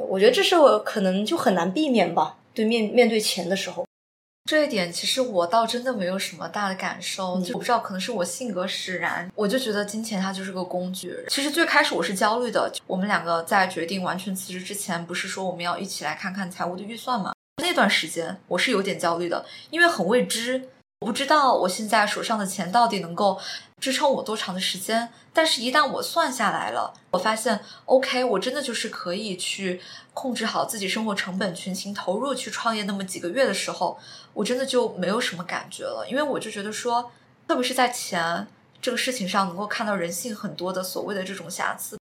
[0.09, 2.37] 我觉得这是我可能就很难避免吧。
[2.53, 3.87] 对面面对钱的时候，
[4.47, 7.41] 这一点其实我倒真的没有什么大的感受。
[7.41, 11.17] 就我不知道，可能是我性格使然，我就觉得金钱它就是个工具。
[11.29, 12.73] 其实最开始我是焦虑的。
[12.89, 17.33] 我们两个在决定完全辞职之前，不是说我们要一起来看看财务的预算吗？
[17.63, 20.71] 那段时间我是有点焦虑的，因为很未知，
[21.05, 23.39] 我不知道我现在手上的钱到底能够
[23.79, 25.11] 支撑我多长的时间。
[25.35, 29.83] 但是，一旦我算下来了，我发现，OK，我真的就是可以去
[30.15, 33.99] 控制好自己生活成本，全情投入去创业那么几个月的时候，
[34.33, 37.11] 我真的就没有什么感觉了，因为我就觉得说，
[37.47, 38.47] 特别是在钱
[38.81, 41.99] 这个事情上，能够看到人性很多的所谓的这种瑕疵，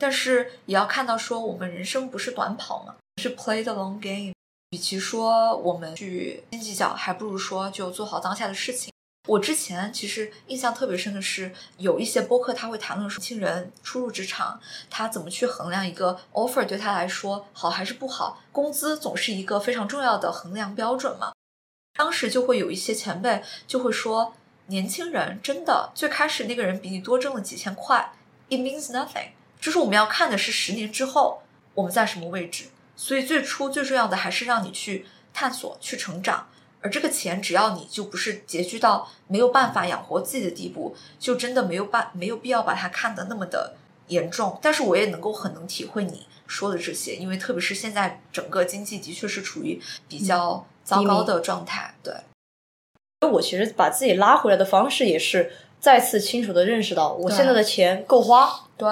[0.00, 4.32] 但是也要看到说，我们人生不是短跑嘛，是 play the long game，
[4.74, 8.92] 与其说我们去斤计较，还不如说就做好当下的事情。
[9.28, 14.60] 我之前其实印象特别深的是，有一些播客他会谈论说，年轻人初入职场，
[14.90, 18.42] 他怎么去衡量一个 offer 对他来说好还是不好？
[18.50, 21.30] 工资总是一个非常重要的衡量标准嘛。
[21.96, 24.34] 当时就会有一些前辈就会说，
[24.66, 28.12] 年轻人真的最开始那个人比你多挣了几千块
[28.48, 29.28] ，it means nothing。
[29.60, 31.42] 就是我们要看的是十年之后
[31.74, 32.64] 我们在什么位置。
[32.96, 36.48] 所以最初最重要的还是让你去探索、去成长。
[36.80, 43.74] 而这个钱，只要你就不是拮据到没有办法养活自己的地步，就真的没有办没有必要把它看得那么的
[44.08, 44.58] 严重。
[44.60, 51.94] 但是我也能够很能体会你说的这些，因为特别是现在整个经济的确是处于比较糟糕的状态。
[52.02, 52.14] 对，
[53.30, 58.66] 我其实把自己拉回来的方式也是再次清楚的认识到，我现在的钱够花。
[58.76, 58.88] 对，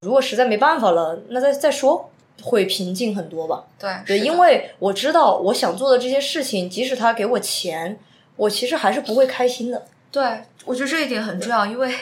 [0.00, 2.10] 如果实在没办法了，那再再说。
[2.42, 3.64] 会平静很多吧？
[3.78, 7.98] 对对，因为我知道我想做的这些事情，即使他给我钱，
[8.36, 9.86] 我其实还是不会开心的。
[10.10, 11.94] 对，我觉得这一点很重要，因为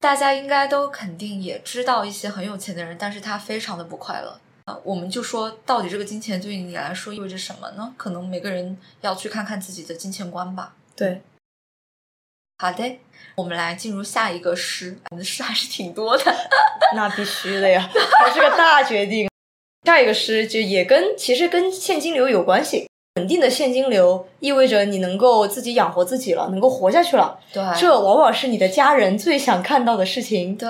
[0.00, 4.38] 大家应该都肯定也知道一些很有钱的人，但是他非常的不快乐。
[4.64, 7.94] 啊，我们就说到底这个金钱对于你来说意味着什么呢？
[7.98, 10.74] 可能每个人要去看看自己的金钱观吧。
[10.96, 11.20] 对，
[12.56, 12.98] 好的，
[13.34, 16.34] 我们来进入下一个诗，我们的诗还是挺多的。
[16.94, 17.86] 那必须的呀，
[18.18, 19.28] 还是个大决定。
[19.84, 27.38] 下一个是就也跟其实跟现金流有关系，稳定的现金流意味着你能够自己养活自己了，能够活下去了。
[27.52, 30.56] 对，这往往是你的家人最想看到的事情。
[30.56, 30.68] 对，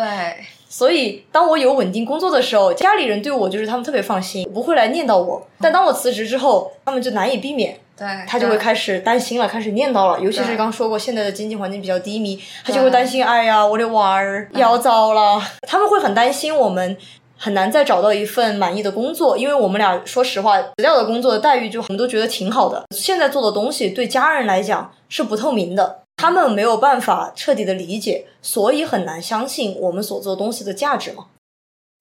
[0.69, 5.47] 所以当我有稳定工作的时候，家里人对我就是他们特别放心，不会来念叨我。
[5.61, 10.21] 但当我辞职之后，他们就难以避免，对他就会开始担心了，开始念叨了。
[10.21, 15.41] 尤其是刚说过现在的经济环境比较低迷，他就会担心，哎呀，我的娃儿要糟了。
[15.63, 16.97] 他们会很担心我们。
[17.45, 22.87] 很难再找到一份满意的工作，因为我们俩说实话，辞掉的工作的待遇就我们都觉得挺好的。
[22.97, 31.27] 现在做的东西对家人来讲是不透明的，他们没有办法彻底的理解，所以很难相信我们所做东西的价值嘛。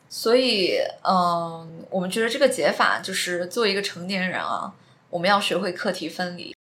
[0.08, 4.72] 所以，嗯，我们觉得这个解法就是作为一个成年人啊，
[5.10, 6.56] 我们要学会课题分离。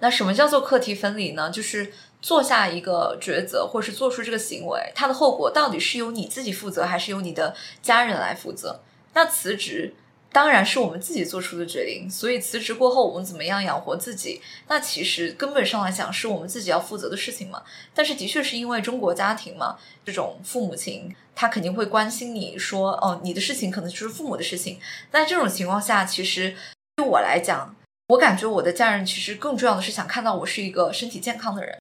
[0.00, 1.48] 那什么叫做课题分离呢？
[1.48, 8.80] 就是做下一个抉择，或是做出这个行为，它的后果到底是由你自己负责，还是由你的家人来负责？
[9.14, 9.94] 那辞职
[10.32, 17.62] 当然是我们自己做出的决定，所以辞职过后我们怎么样养活自己，那其实根本上来讲是我们自己要负责的事情嘛。
[17.92, 24.78] 但是的确是因为中国家庭嘛，这种父母亲他肯定会关心你说，哦，你的事情可能就是父母的事情。
[25.10, 26.54] 那这种情况下，其实
[26.94, 27.74] 对我来讲，
[28.10, 31.79] 我感觉我的家人其实更重要的是想看到我是一个身体健康的人。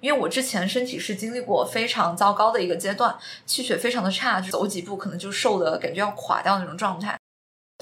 [0.00, 7.16] 因为我之前身体是经历过非常糟糕的一个阶段，气血非常的差，就走几步可能就瘦的感觉要垮掉那种状态。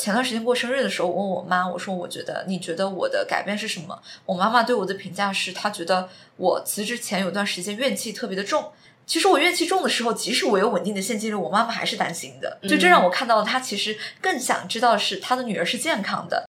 [0.00, 4.00] 前段时间过生日的时候，我问我妈，我说我觉得你觉得我的改变是什么？
[4.26, 8.72] 我妈妈对我的评价是，她觉得我辞职前有段时间怨气特别的重。
[9.06, 12.58] 其实我怨气重的时候，即使我有稳定的现金流，我妈妈还是担心的。
[12.62, 16.47] 就这让我看到了，她其实更想知道的是她的女儿是健康的。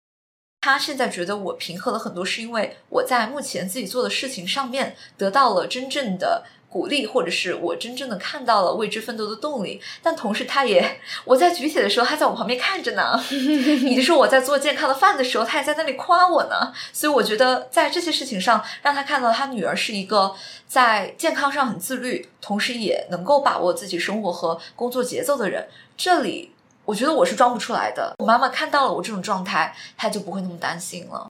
[0.62, 6.45] 她现在觉得我平和了很多，是因为我在目前自己做的事情上面得到了真正的。
[6.71, 13.21] 鼓励，或者是我真正的看到了为之奋斗的动力，但同时他也我在举铁的时候，他在我旁边看着呢。
[13.84, 16.71] 也就说我在做健康的饭的时候，他也在那里夸我呢。
[16.93, 20.34] 所以我觉得在这些事情上，让他看到他女儿是一个
[20.65, 25.67] 在健康上很自律，同时也能够把握自己生活和工作节奏的人。
[25.97, 26.54] 这里
[26.86, 28.15] 我觉得我是装不出来的。
[28.20, 31.28] 我妈妈看到了我这种状态，她就不会那么担心了。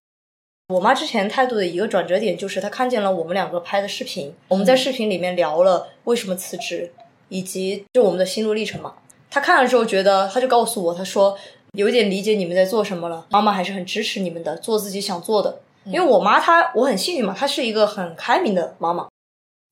[0.69, 6.93] 我妈之前态度的一个转折点，就是她看见了我们两个拍的视频，我们在视频里面聊了为什么辞职，
[7.27, 8.93] 以及就我们的心路历程嘛。
[9.29, 11.37] 她看了之后觉得，她就告诉我，她说
[11.73, 15.61] 有点理解你们在做什么了，妈妈还是很支持你们的，做自己想做的。
[15.85, 19.09] 因为我妈她我很幸运嘛，她是一个很开明的妈妈，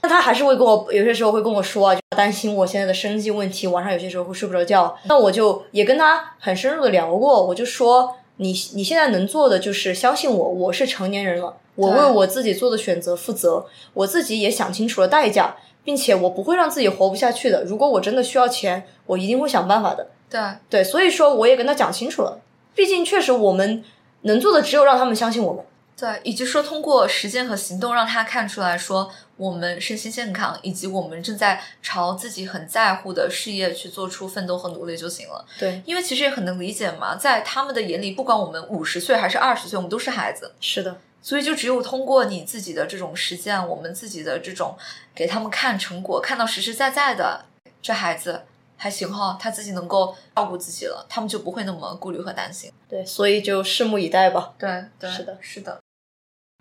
[0.02, 4.98] 但他还是会跟我有些时候会跟我说啊，就担心我现在的生计问题，晚上有些时候会睡不着觉。
[5.06, 8.16] 那我就也跟他很深入的聊过，我就说。
[8.42, 17.66] 你你现在能做的就是相信我，我是成年人了，我为我自己做的选择负责，我自己也想清楚了代价，并且我不会让自己活不下去的。
[17.66, 20.08] 如果我真的需要钱，我一定会想办法的。
[20.30, 22.40] 对对，所以说我也跟他讲清楚了，
[22.74, 23.84] 毕竟确实我们
[24.22, 25.66] 能做的只有让他们相信我们。
[26.00, 29.12] 对，以及说通过实践和行动让他看出来说。
[29.40, 35.46] 我们身心健康，以及我们正在朝自己很在乎的事业去做出奋斗和努力就行了。
[35.58, 40.52] 对，因为其实也很能理解嘛，在他们的眼里，不管我们五十岁还是二十岁，我们都是孩子。
[40.60, 44.78] 是的，所以就只有通过你自己的这种实践，我们自己的这种
[45.16, 47.46] 给他们看成果，看到实实在在的，
[47.82, 48.42] 这孩子
[48.76, 52.70] 还行哈，他自己能够照顾自己了，他们就不会那么顾虑和担心。
[52.90, 54.52] 对，所以就拭目以待吧。
[54.60, 55.80] 对，对，是的，是的。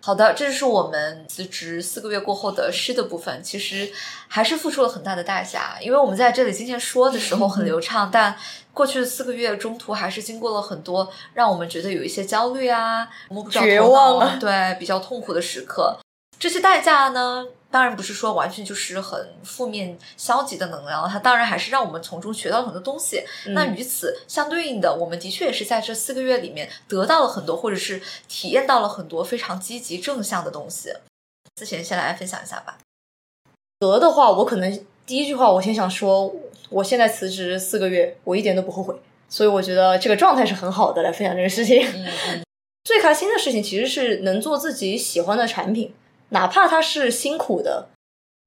[0.01, 3.43] 好的，这就是我们辞职四个月过后的诗的部分。
[3.43, 3.91] 其实
[4.27, 8.35] 还是付出了很大的代价，因为我们在这里今天说的时候很流畅，但
[8.73, 15.97] 过去的四个月中途还是经过了很多让我们觉得有一些焦虑啊、摸不着头脑、对比较痛苦的时刻。
[16.39, 17.45] 这些代价呢？
[17.71, 23.23] 当然不是说完全就是很负面、消极的能量，它当然还是让我们从中学到很多东西。
[23.49, 30.91] 那与此相对应的，我们的确也是在这四个月里面得到了很多，或者是体验到了很多非常积极正向的东西。
[31.57, 32.79] 思贤先来分享一下吧。
[33.77, 36.33] 得的话，我可能第一句话我先想说，
[36.71, 38.95] 我现在辞职四个月，我一点都不后悔，
[39.29, 41.85] 所以我觉得这个状态是很好的来分享这个事情。
[42.83, 45.93] 最开心的事情其实是能做自己喜欢的产品。
[46.29, 47.89] 哪怕他是辛苦的，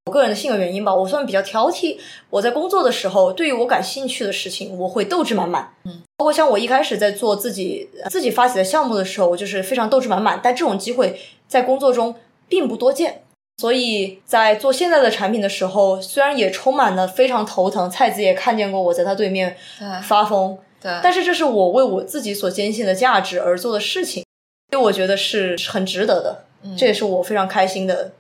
[0.07, 1.99] 我个人的性格原因吧，我算比较挑剔。
[2.31, 5.75] 我在工作的时候，对于我感兴趣的事情，我会斗志满满。
[5.85, 10.41] 嗯，包括像我一开始在做自己自己发起的项目的时候，我就是非常斗志满满。
[10.43, 12.15] 但这种机会在工作中
[12.49, 13.23] 并不多见，
[13.59, 17.89] 所以在做现在的产品的时候，虽然也充满了非常头疼。
[17.89, 19.57] 蔡子也看见过我在他对面
[20.03, 24.25] 发疯，对，但是这是我为我自己所坚信的价值而做的事情，
[24.71, 26.45] 所以我觉得是很值得的。
[26.77, 28.13] 这也是我非常开心的。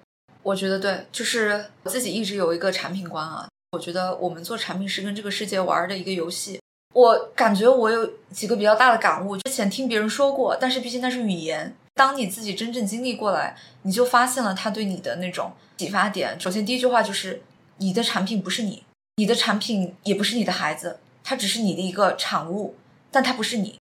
[0.43, 3.49] 我觉得对，就是我自己一直有一个产品观啊。
[3.73, 6.61] 我觉得我们做产品是跟这个世界玩的一个游戏。
[6.95, 11.75] 我感觉我有几个比较大的感悟，之前听别人说过，但是毕竟那是语言。
[11.95, 16.39] 当你自己真正经历过来，你就发现了他对你的那种启发点。
[16.39, 17.43] 首先第一句话就是：
[17.79, 18.83] 你的产品不是你，
[19.17, 22.75] 你的产品也不是你的孩子，它只是你的一个产物，
[23.11, 23.77] 但它不是你。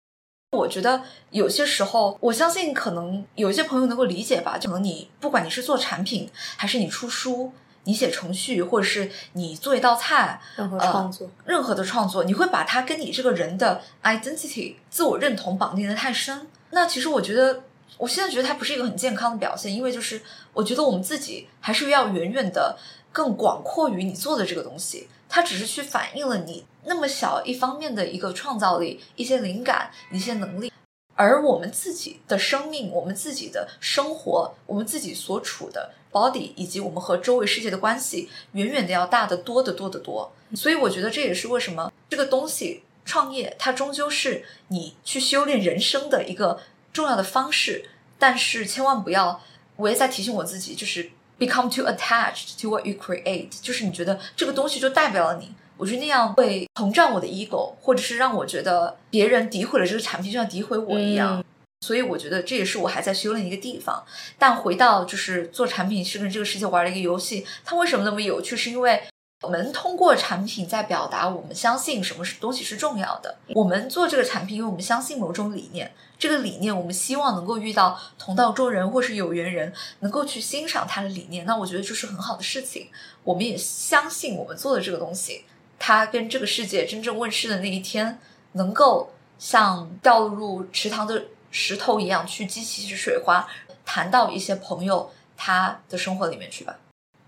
[0.52, 4.60] 我觉得有些时候，我相信可能有一些朋友能够理解吧。
[4.62, 7.54] 可能你不管你是做产品，还是你出书，
[7.86, 16.46] 你写程序，或者是你做一道菜，任何创作，任何的创作，你会把它跟你这个人的 identity 自我认同绑定的太深。
[16.72, 17.64] 那其实我觉得，
[17.98, 22.78] 我现在觉得它不是一个很健康的表现，因为就是我觉得我们自己还是要远远的
[23.14, 25.08] 更广阔于你做的这个东西。
[25.34, 30.72] 它只是去反映了你那么小一方面的一个创造力、一些灵感、一些能力，
[31.16, 40.34] 而我们自己的生命、我们自己的生活、我们自己所处的 body 以及我们和周围世界的关系，远远的要大得多得多得多。
[40.54, 46.60] 所以我觉得这也是为什么这个东西创业，它终究是你去修炼人生的一个
[46.92, 47.86] 重要的方式。
[48.20, 49.42] 但是千万不要，
[49.78, 51.10] 我也在提醒我自己，就是
[51.42, 55.52] become too attached to what you create，就是你觉得这个东西就代表了你。
[55.76, 61.44] 我觉得那样会膨胀我的 ego，或者是让我觉得别人诋毁了这个产品，就像诋毁我一样。
[61.84, 64.04] 所以我觉得这也是我还在修炼一个地方。
[64.38, 68.56] 但回到就是做产品是跟这个世界玩的一个游戏，它为什么那么有趣？
[68.56, 69.02] 是因为
[69.42, 73.36] 我们通过产品在表达我们相信什么是东西是重要的。
[73.56, 75.92] 我们做这个产品，因为我们相信某种理念，
[76.22, 81.48] 这个理念我们希望能够遇到同道中人或是有缘人，能够去欣赏他的理念。
[81.48, 82.90] 那我觉得这是很好的事情。
[83.24, 85.46] 我们也相信我们做的这个东西。
[85.80, 88.20] 它跟这个世界真正问世的那一天，
[88.52, 93.48] 能够像掉入池塘的石头一样去激起水花，
[93.84, 96.76] 谈到一些朋友他的生活里面去吧。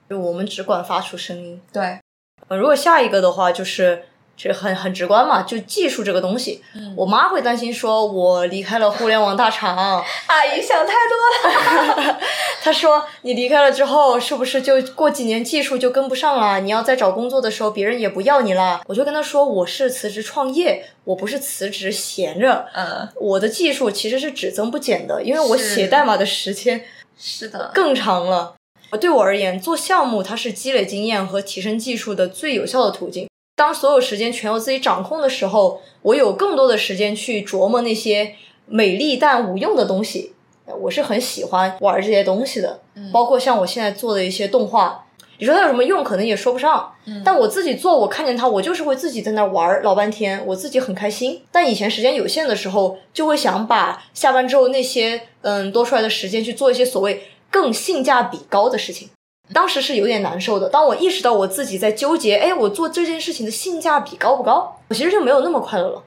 [0.08, 1.60] 就我们只管发出声音。
[1.72, 2.00] 对，
[2.48, 4.06] 呃，如果下一个的话，就是
[4.36, 6.62] 这很很直观嘛，就技术这个东西。
[6.76, 9.76] 嗯，我妈会担心说，我离开了互联网大厂，
[10.28, 12.20] 阿姨想太多了。
[12.62, 16.60] 她说你离开了之后，是不是就过几年技术就跟不上了？
[16.60, 18.82] 你要再找工作的时候，别人也不要你了。
[18.88, 22.66] 我就跟她说，我是辞职创业，我不是辞职闲着。
[22.74, 26.84] 嗯，我的技术其实是只增不减的，因为我写代码的时间
[27.20, 28.56] 是的更长了。
[29.00, 33.28] 对我而言，做项目它是积累经验和提升技术的最有效的途径。
[33.56, 38.36] 当所有时间全由自己掌控的时候，我有更多的时间去琢磨那些
[38.66, 40.34] 美丽但无用的东西。
[40.80, 42.80] 我是很喜欢玩这些东西的，
[43.12, 45.06] 包括像我现在做的一些动画。
[45.40, 46.94] 你说它有什么用，可能也说不上。
[47.26, 51.42] 但我自己做，我看见它，我就是会自己在那玩老半天，我自己很开心。
[51.52, 59.10] 但以前时间有限的时候，就会想把下班之后那些嗯多出来的时间去做一些所谓更性价比高的事情。
[59.54, 60.68] 当时是有点难受的。
[60.70, 66.04] 当我意识到我自己在纠结，哎，我做这件事情的性价比高不高，我其实就没有那么快乐了。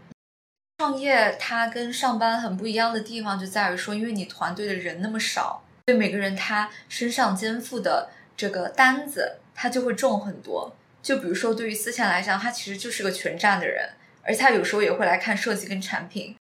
[0.79, 10.75] 创业它跟上班很不一样的地方就在于说，因为你团队的人那么少，所以每个人他身上肩负的这个单子，他就会重很多。
[11.03, 13.89] 就比如说，对于思倩来讲，他其实就是个全站的人，
[14.23, 16.35] 而且他有时候也会来看设计跟产品。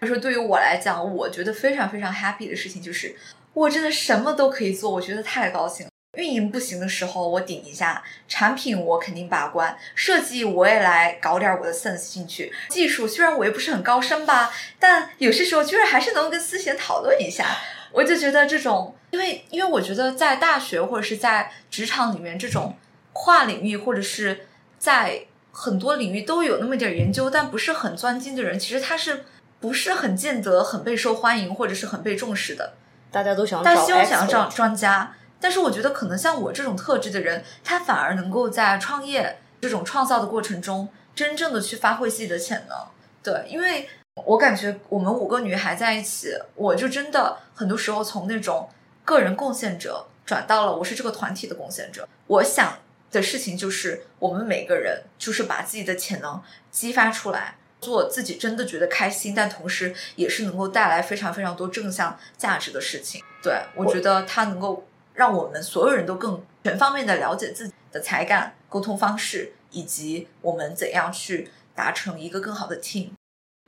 [0.00, 3.14] 就说对于我来讲，我觉得非常非常 happy 的事情就是，
[3.52, 5.92] 我真的什么都可以做，我觉得太高兴了。
[6.16, 12.52] 运营不行的时候，我顶一下；产品我肯定把关，设计我也来搞点我的 sense 进去。
[12.68, 14.50] 技术虽然我也不是很高深吧，
[14.80, 17.46] 但有些时候居然还是能跟思贤讨论一下。
[17.92, 22.76] 我就觉得这种，因为因为我觉得在大学或者是在职场里面，这种
[23.12, 24.46] 跨领域或者是
[24.78, 29.24] 在很多领域都有那么点研究，但不是很钻精的人，其实他是
[29.60, 32.74] 不是很见得很被受欢迎或者是很被重视的？
[33.10, 35.14] 大家都想，但希望想要找专家。
[35.40, 42.78] 但是我觉得，可能像我这种特质的人，他反而能够在创业这种创造的过程中，真正的去发挥自己的潜能。
[43.22, 43.88] 对，因为
[44.24, 48.68] 我感觉我们五个女孩在一起，我就真的很多时候从那种
[49.04, 52.08] 个人贡献者转到了我是这个团体的贡献者。
[52.26, 52.78] 我想
[53.10, 63.22] 的事情就是，我们每个人就是把自己的潜能激发出来，做自己真的觉得开心，但同时也是能够带来非常非常多正向价值的事情。
[63.42, 64.84] 对我觉得他能够。
[65.16, 73.08] 让我们所有人都更全方面的了解自己的才干、沟通方式，以及我们怎样去达成一个更好的 team。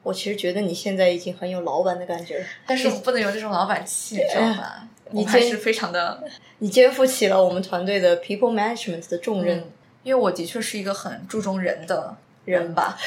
[0.04, 4.88] 我其实觉得你现在已经很有老板的感觉了，但是我不能有这种老板气，你知道吗？
[5.10, 6.22] 你还是非常的，
[6.58, 9.70] 你肩负起了我们团队的 people management 的重任，
[10.02, 12.96] 因为我的确是一个很注重人的人吧。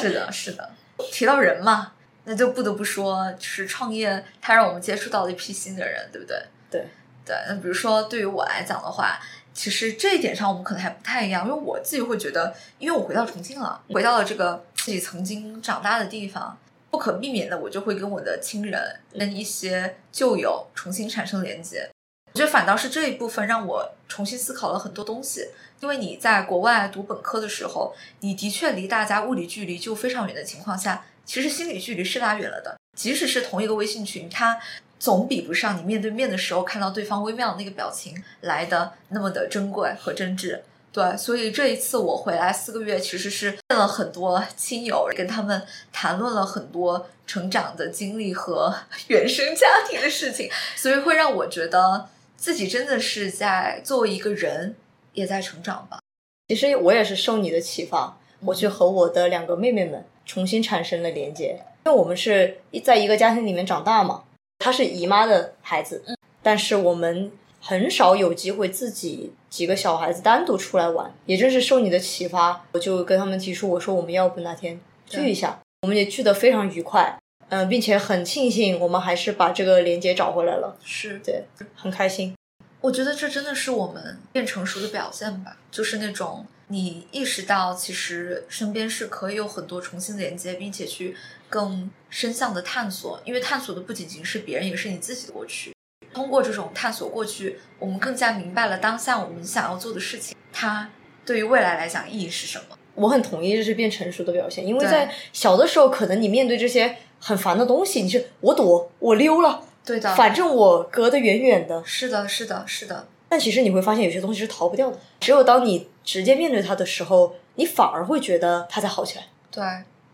[0.00, 0.70] 是的，是的。
[1.10, 1.93] 提到人嘛。
[2.24, 6.42] 那就不得不说，就是创业，它让我们接触到了一批新的人，对不对？
[6.70, 6.86] 对
[7.24, 7.36] 对。
[7.48, 9.20] 那比如说，对于我来讲的话，
[9.52, 16.58] 其实这一点上我们可能还不太一样，因为我自己会觉得，因为我回到重庆了，回到了这个自己曾经长大的地方，
[16.90, 21.90] 不可避免的，我就会跟我的亲人、跟一些旧友重新产生连接。
[22.32, 25.50] 我觉得反倒是这一部分让我重新思考了很多东西，
[25.80, 31.04] 因为你在国外读本科的时候，你的确离大家物理距离就非常远的情况下。
[31.24, 34.60] 其实心理距离是拉远了的，即使是同一个微信群，它
[34.98, 40.60] 总比不上你面对面的时候看到对方微妙的那个表情来的那么的珍贵和真挚。
[40.92, 45.60] 对，所以这一次我回来四个月，其实是见了很多亲友，跟他们
[45.92, 48.72] 谈论了很多成长的经历和
[49.08, 54.76] 原生家庭的事情，所以会让我觉得自己真的是在作为一个人
[55.14, 55.98] 也在成长吧。
[56.46, 60.04] 其实我也是受你的启发，我去和我的两个妹妹们。
[60.24, 64.24] 重新产生了连接，因为我们是在一个家庭里面长大嘛，
[64.58, 66.02] 她是姨妈的孩子，
[66.42, 71.12] 但是我们很少有机会自己几个小孩子单独出来玩。
[71.26, 77.18] 也正是受你的启发，我就跟他们提出，我说我们要不哪天聚一下，我们也聚得非常愉快。
[77.50, 80.76] 嗯，并且很庆幸，我们还是把这个连接找回来了。
[80.82, 81.44] 是对，
[81.76, 82.34] 很开心。
[82.80, 91.16] 我觉得这真的是我们变成熟的表现吧，就是那种你意识到，其实身边是可以有很多重新连接，并且去
[91.48, 93.20] 更深向的探索。
[93.24, 95.72] 因为探索的不仅仅是别人，也是你自己的过去。
[96.12, 100.90] 通过这种探索过去，我们更加明白了当下我们想要做的事情，它
[101.24, 102.76] 对于未来来讲意义是什么。
[102.94, 104.66] 我很同意，这是变成熟的表现。
[104.66, 106.96] 因为在小的时候，可能你面对这些。
[107.26, 111.82] 很烦的东西，你是我躲我溜了，对的，反正我隔得远远的。
[111.82, 113.08] 是的，是的，是的。
[113.34, 114.96] 但其实你会发现，有些东西是逃不掉的。
[115.18, 119.24] 只有当你直接面对它的时候，你反而会觉得它在好起来。
[119.50, 119.64] 对，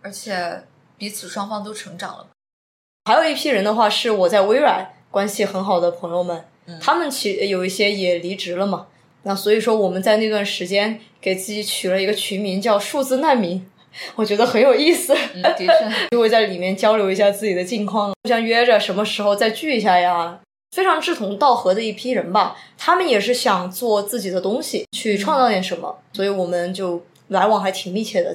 [0.00, 0.62] 而且
[0.96, 2.28] 彼此双方都成长了。
[3.04, 6.46] 还有一批人的话，是我在微软关系很好的朋友们，
[6.80, 8.86] 他们其有一些也离职了嘛。
[9.24, 13.70] 那所以说，我们在那段时间给自己取了一个群名，叫“数字难民”。
[14.16, 20.40] 我觉得很有意思，的确， 就会在里面交流一下自己的近况，互相约着什么时候再聚一下呀。
[20.70, 28.34] 非常志同道合的一批人吧，他们也是想做自己的东西，去创造点什么，所以我们就来往还挺密切的。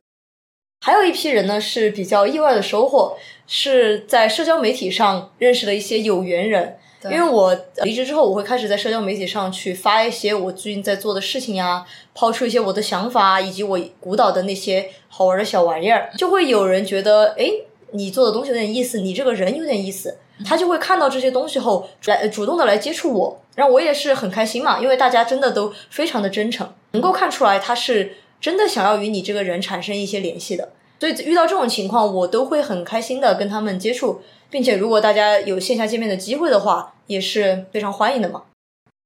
[0.86, 3.18] 还有一批人呢，是比较意外的收获，
[3.48, 6.78] 是在社交媒体上认识了一些有缘人。
[7.06, 17.48] 因为我离职之后，我会开始在社交媒体上去发一些我最近在做的事情呀，抛出一些我的想法，以及我鼓捣的那些好玩的小玩意儿，就会有人觉得，哎，
[17.92, 34.22] 你做的东西有点意思，你这个人有点意思，他就会看到这些东西后来主动的来接触我，然后我也是很开心嘛，因为大家真的都非常的真诚，能够看出来他是真的想要与你这个人产生一些联系的，所以遇到这种情况，我都会很开心的跟他们接触。
[34.48, 38.44] 并且，如果大家有线下见面的机会的话，也是非常欢迎的嘛。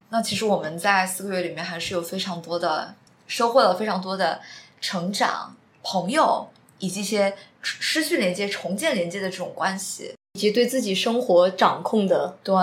[0.10, 2.94] 那其实我们在四个月里面还是有非常多的
[3.26, 4.42] 收获了非常多的
[4.82, 6.48] 成长、朋友
[6.80, 12.56] 以及一些失去连接、重建连接的这种关系，以及对自己生活掌控的对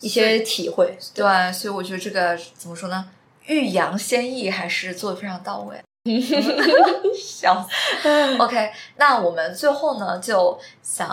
[0.00, 0.98] 一些体会。
[1.14, 3.08] 对，所以我觉得这个怎么说呢？
[3.46, 5.80] 欲扬先抑还是做的非常到位。
[7.16, 8.36] 笑死。
[8.38, 11.08] OK，那我们最后呢，就想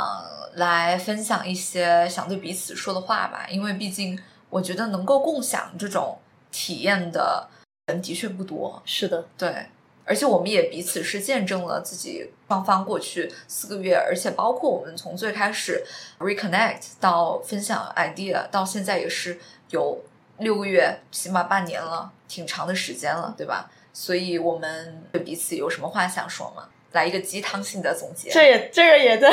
[0.56, 3.46] 来分享一些想对彼此说的话吧。
[3.50, 6.18] 因为毕竟，我觉得能够共享这种
[6.52, 7.48] 体验的
[7.88, 8.82] 人的确不多。
[8.86, 9.68] 是的，对。
[10.06, 15.84] 而且我们也彼此是见证了自己双方过去四个月，而且包括我们从最开始
[16.20, 19.40] reconnect 到分享 idea，到现在也是
[19.70, 20.04] 有
[20.40, 23.70] 六个月，起码半年了，挺长的时间了，对吧？
[23.94, 26.68] 所以我们对彼此有什么话想说吗？
[26.94, 28.30] 来一个鸡汤性的总结。
[28.30, 29.30] 这也这个也对，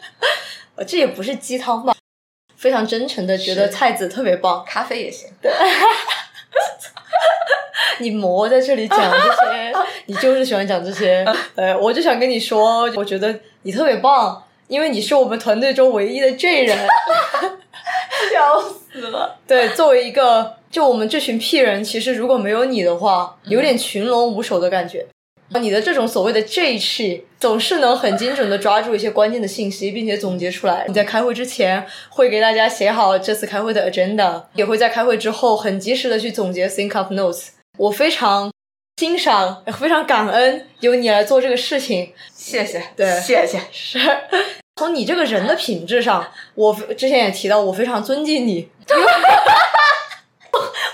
[0.86, 1.94] 这也不是鸡汤吧？
[2.56, 5.30] 非常真诚的觉得菜子特别棒，咖啡也行。
[5.42, 5.52] 对
[7.98, 9.72] 你磨在这里讲这些，
[10.06, 11.24] 你就是喜欢讲这些。
[11.56, 16.78] 呃，我就想跟你说，我觉得你特别棒，因为你是我们团队中唯一的 J 人。
[18.32, 19.36] 笑死了！
[19.46, 25.06] 对，作为一个就我们这群 P 人，其实如果没有你的话，有点群龙无首的感觉。
[25.60, 30.84] 你的这种所谓的 J 气，总是能很精准的抓住一些关键的信息，并且总结出来。
[30.88, 37.48] 你在开会之前会给大家写好这次开会的 agenda，也会在开会之后很及时的去总结 think up notes。
[37.78, 38.52] 我非常
[38.96, 42.12] 欣赏，非常感恩由你来做这个事情。
[42.34, 43.98] 谢谢，对，谢谢，是。
[44.76, 48.68] 从你这个人的品质上，我之前也提到，我非常尊敬你，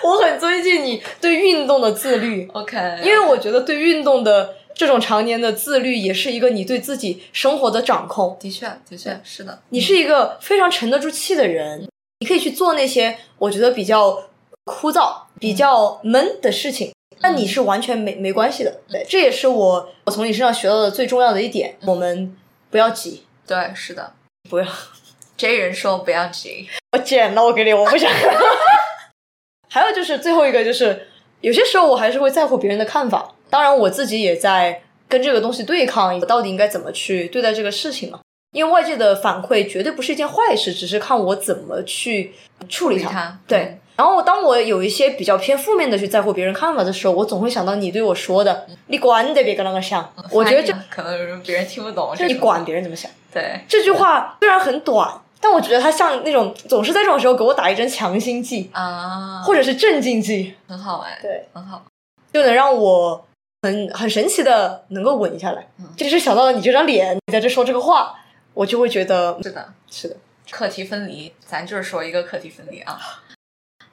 [0.03, 2.49] 我很尊敬你对运动的自律。
[2.53, 8.37] OK，因为我觉得对运动的这种常年的自律，也是一个你对自己生活的掌控。
[8.41, 9.63] 的确，的确是的。
[9.71, 11.87] 你是一个非常沉得住气的人，
[12.21, 14.25] 你可以去做那些我觉得比较
[14.65, 18.81] 枯燥、比较闷的事情，那你是完全没没关系的。
[18.89, 21.77] 对，这也是我我从你身上学到的最重要的一点。
[21.87, 22.37] 我们
[22.71, 23.25] 不要急。
[23.47, 24.13] 对，是的，
[24.49, 24.67] 不要。
[25.37, 28.11] J 人说不要急， 我剪了，我给你，我不想。
[29.69, 31.09] 还有就是最后一个，就是
[31.41, 33.35] 有些时候我还是会在乎别人的看法。
[33.51, 38.21] 当然，我自己也在跟这个东西对抗，我到底应该怎么去对待这个事情嘛？
[38.53, 42.33] 因为外界的反馈绝对不是一件坏事，只是看我怎么去
[42.69, 43.41] 处理它。
[43.49, 43.79] 对。
[43.97, 52.13] 然后，当我有一些比较偏负面的去在乎别人看法的时候，我总会想到你对我说的：“你管得别跟那个想。”我觉得这可能别人听不懂。
[52.17, 53.11] 就你管别人怎么想？
[53.33, 61.85] 对这句话虽然很短，但我觉得它像那种总是在这种时候给我打一针强心剂啊，或者是镇静剂，很好哎，对，很好，
[62.33, 63.25] 就能让我
[63.63, 65.67] 很很神奇的能够稳下来。
[65.97, 68.15] 就是想到了你这张脸，你在这说这个话，
[68.55, 70.17] 我就会觉得是的，是的，
[70.51, 72.99] 课题分离，咱就是说一个课题分离啊。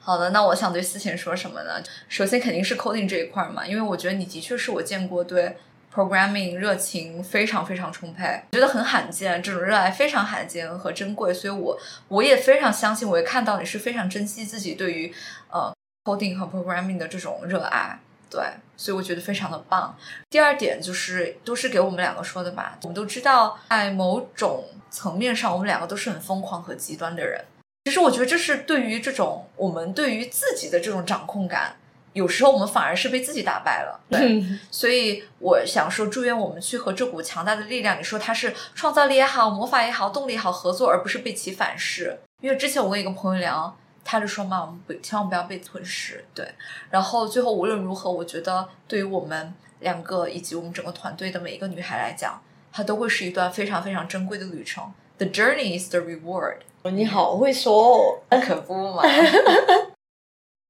[0.04, 1.80] 好的，那我想对思贤说什么呢？
[2.08, 5.56] 首先肯定是 coding 这一块嘛，因为我觉得你的确是我见过对
[5.94, 11.78] programming 热情非常非常充沛，觉得很罕见，这种热爱非常罕见和珍贵，所以我
[12.08, 15.14] 我也非常相信，我也看到你是非常珍惜自己对于
[15.50, 15.72] 呃
[16.02, 18.42] coding 和 programming 的这种热爱，对，
[18.76, 19.96] 所以我觉得非常的棒。
[20.28, 27.44] 第二点就是都是给我们两个说的吧，我们都知道在某种层面上，我们两个都是很疯狂和极端的人。
[27.84, 31.76] 其实我觉得这是对于这种我们对于自己的这种掌控感，
[32.12, 34.00] 有时候我们反而是被自己打败了。
[34.08, 42.18] 对，所以我想说，祝愿我们去和这股强大的力量，你说它是创造力也好，魔法也好，动力也好，合作，而不是被其反噬。
[42.40, 46.24] 因为之前我跟一个朋友聊，他就说嘛，我们不千万不要被吞噬。
[46.34, 46.46] 对，
[46.90, 54.92] 然后最后无论如何，我觉得对于我们两个以及我们整个团队的每一个女孩来讲，它都会是一段非常非常珍贵的旅程。
[55.18, 56.58] The journey is the reward。
[56.90, 59.02] 你好会说哦，可不嘛！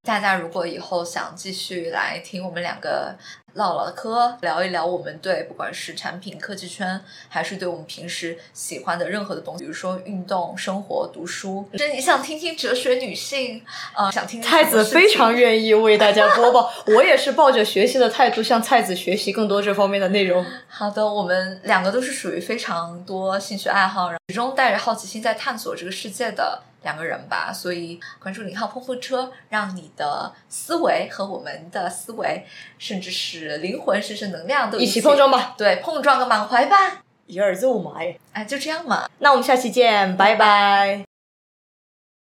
[0.05, 3.15] 大家如果以后想继续来听我们两个
[3.55, 13.63] 唠唠嗑，聊一聊我们对不管是产品、科技圈，还是对我们平时喜欢的任何的东西，比如说运动、生活、读书，甚至你想听听哲学、女性，
[13.97, 20.45] 呃，想听蔡子非常愿意为大家播报，我也是抱着学习的态度向蔡子学习更多这方面的内容。
[20.67, 26.65] 好的，我们两个都是属于非常多兴趣爱好，然后始终带着好奇心在探索这个世界的。
[26.83, 32.47] 两个人吧，所以关注零号碰碰车，让你的思维和我们的思维，
[32.79, 35.55] 甚至是灵魂、甚至能量都一起碰撞吧。
[35.57, 37.03] 对，碰撞个满怀吧。
[37.27, 38.19] 一二肉麻耶！
[38.33, 39.09] 哎，就这样嘛。
[39.19, 41.12] 那我们下期见，拜拜。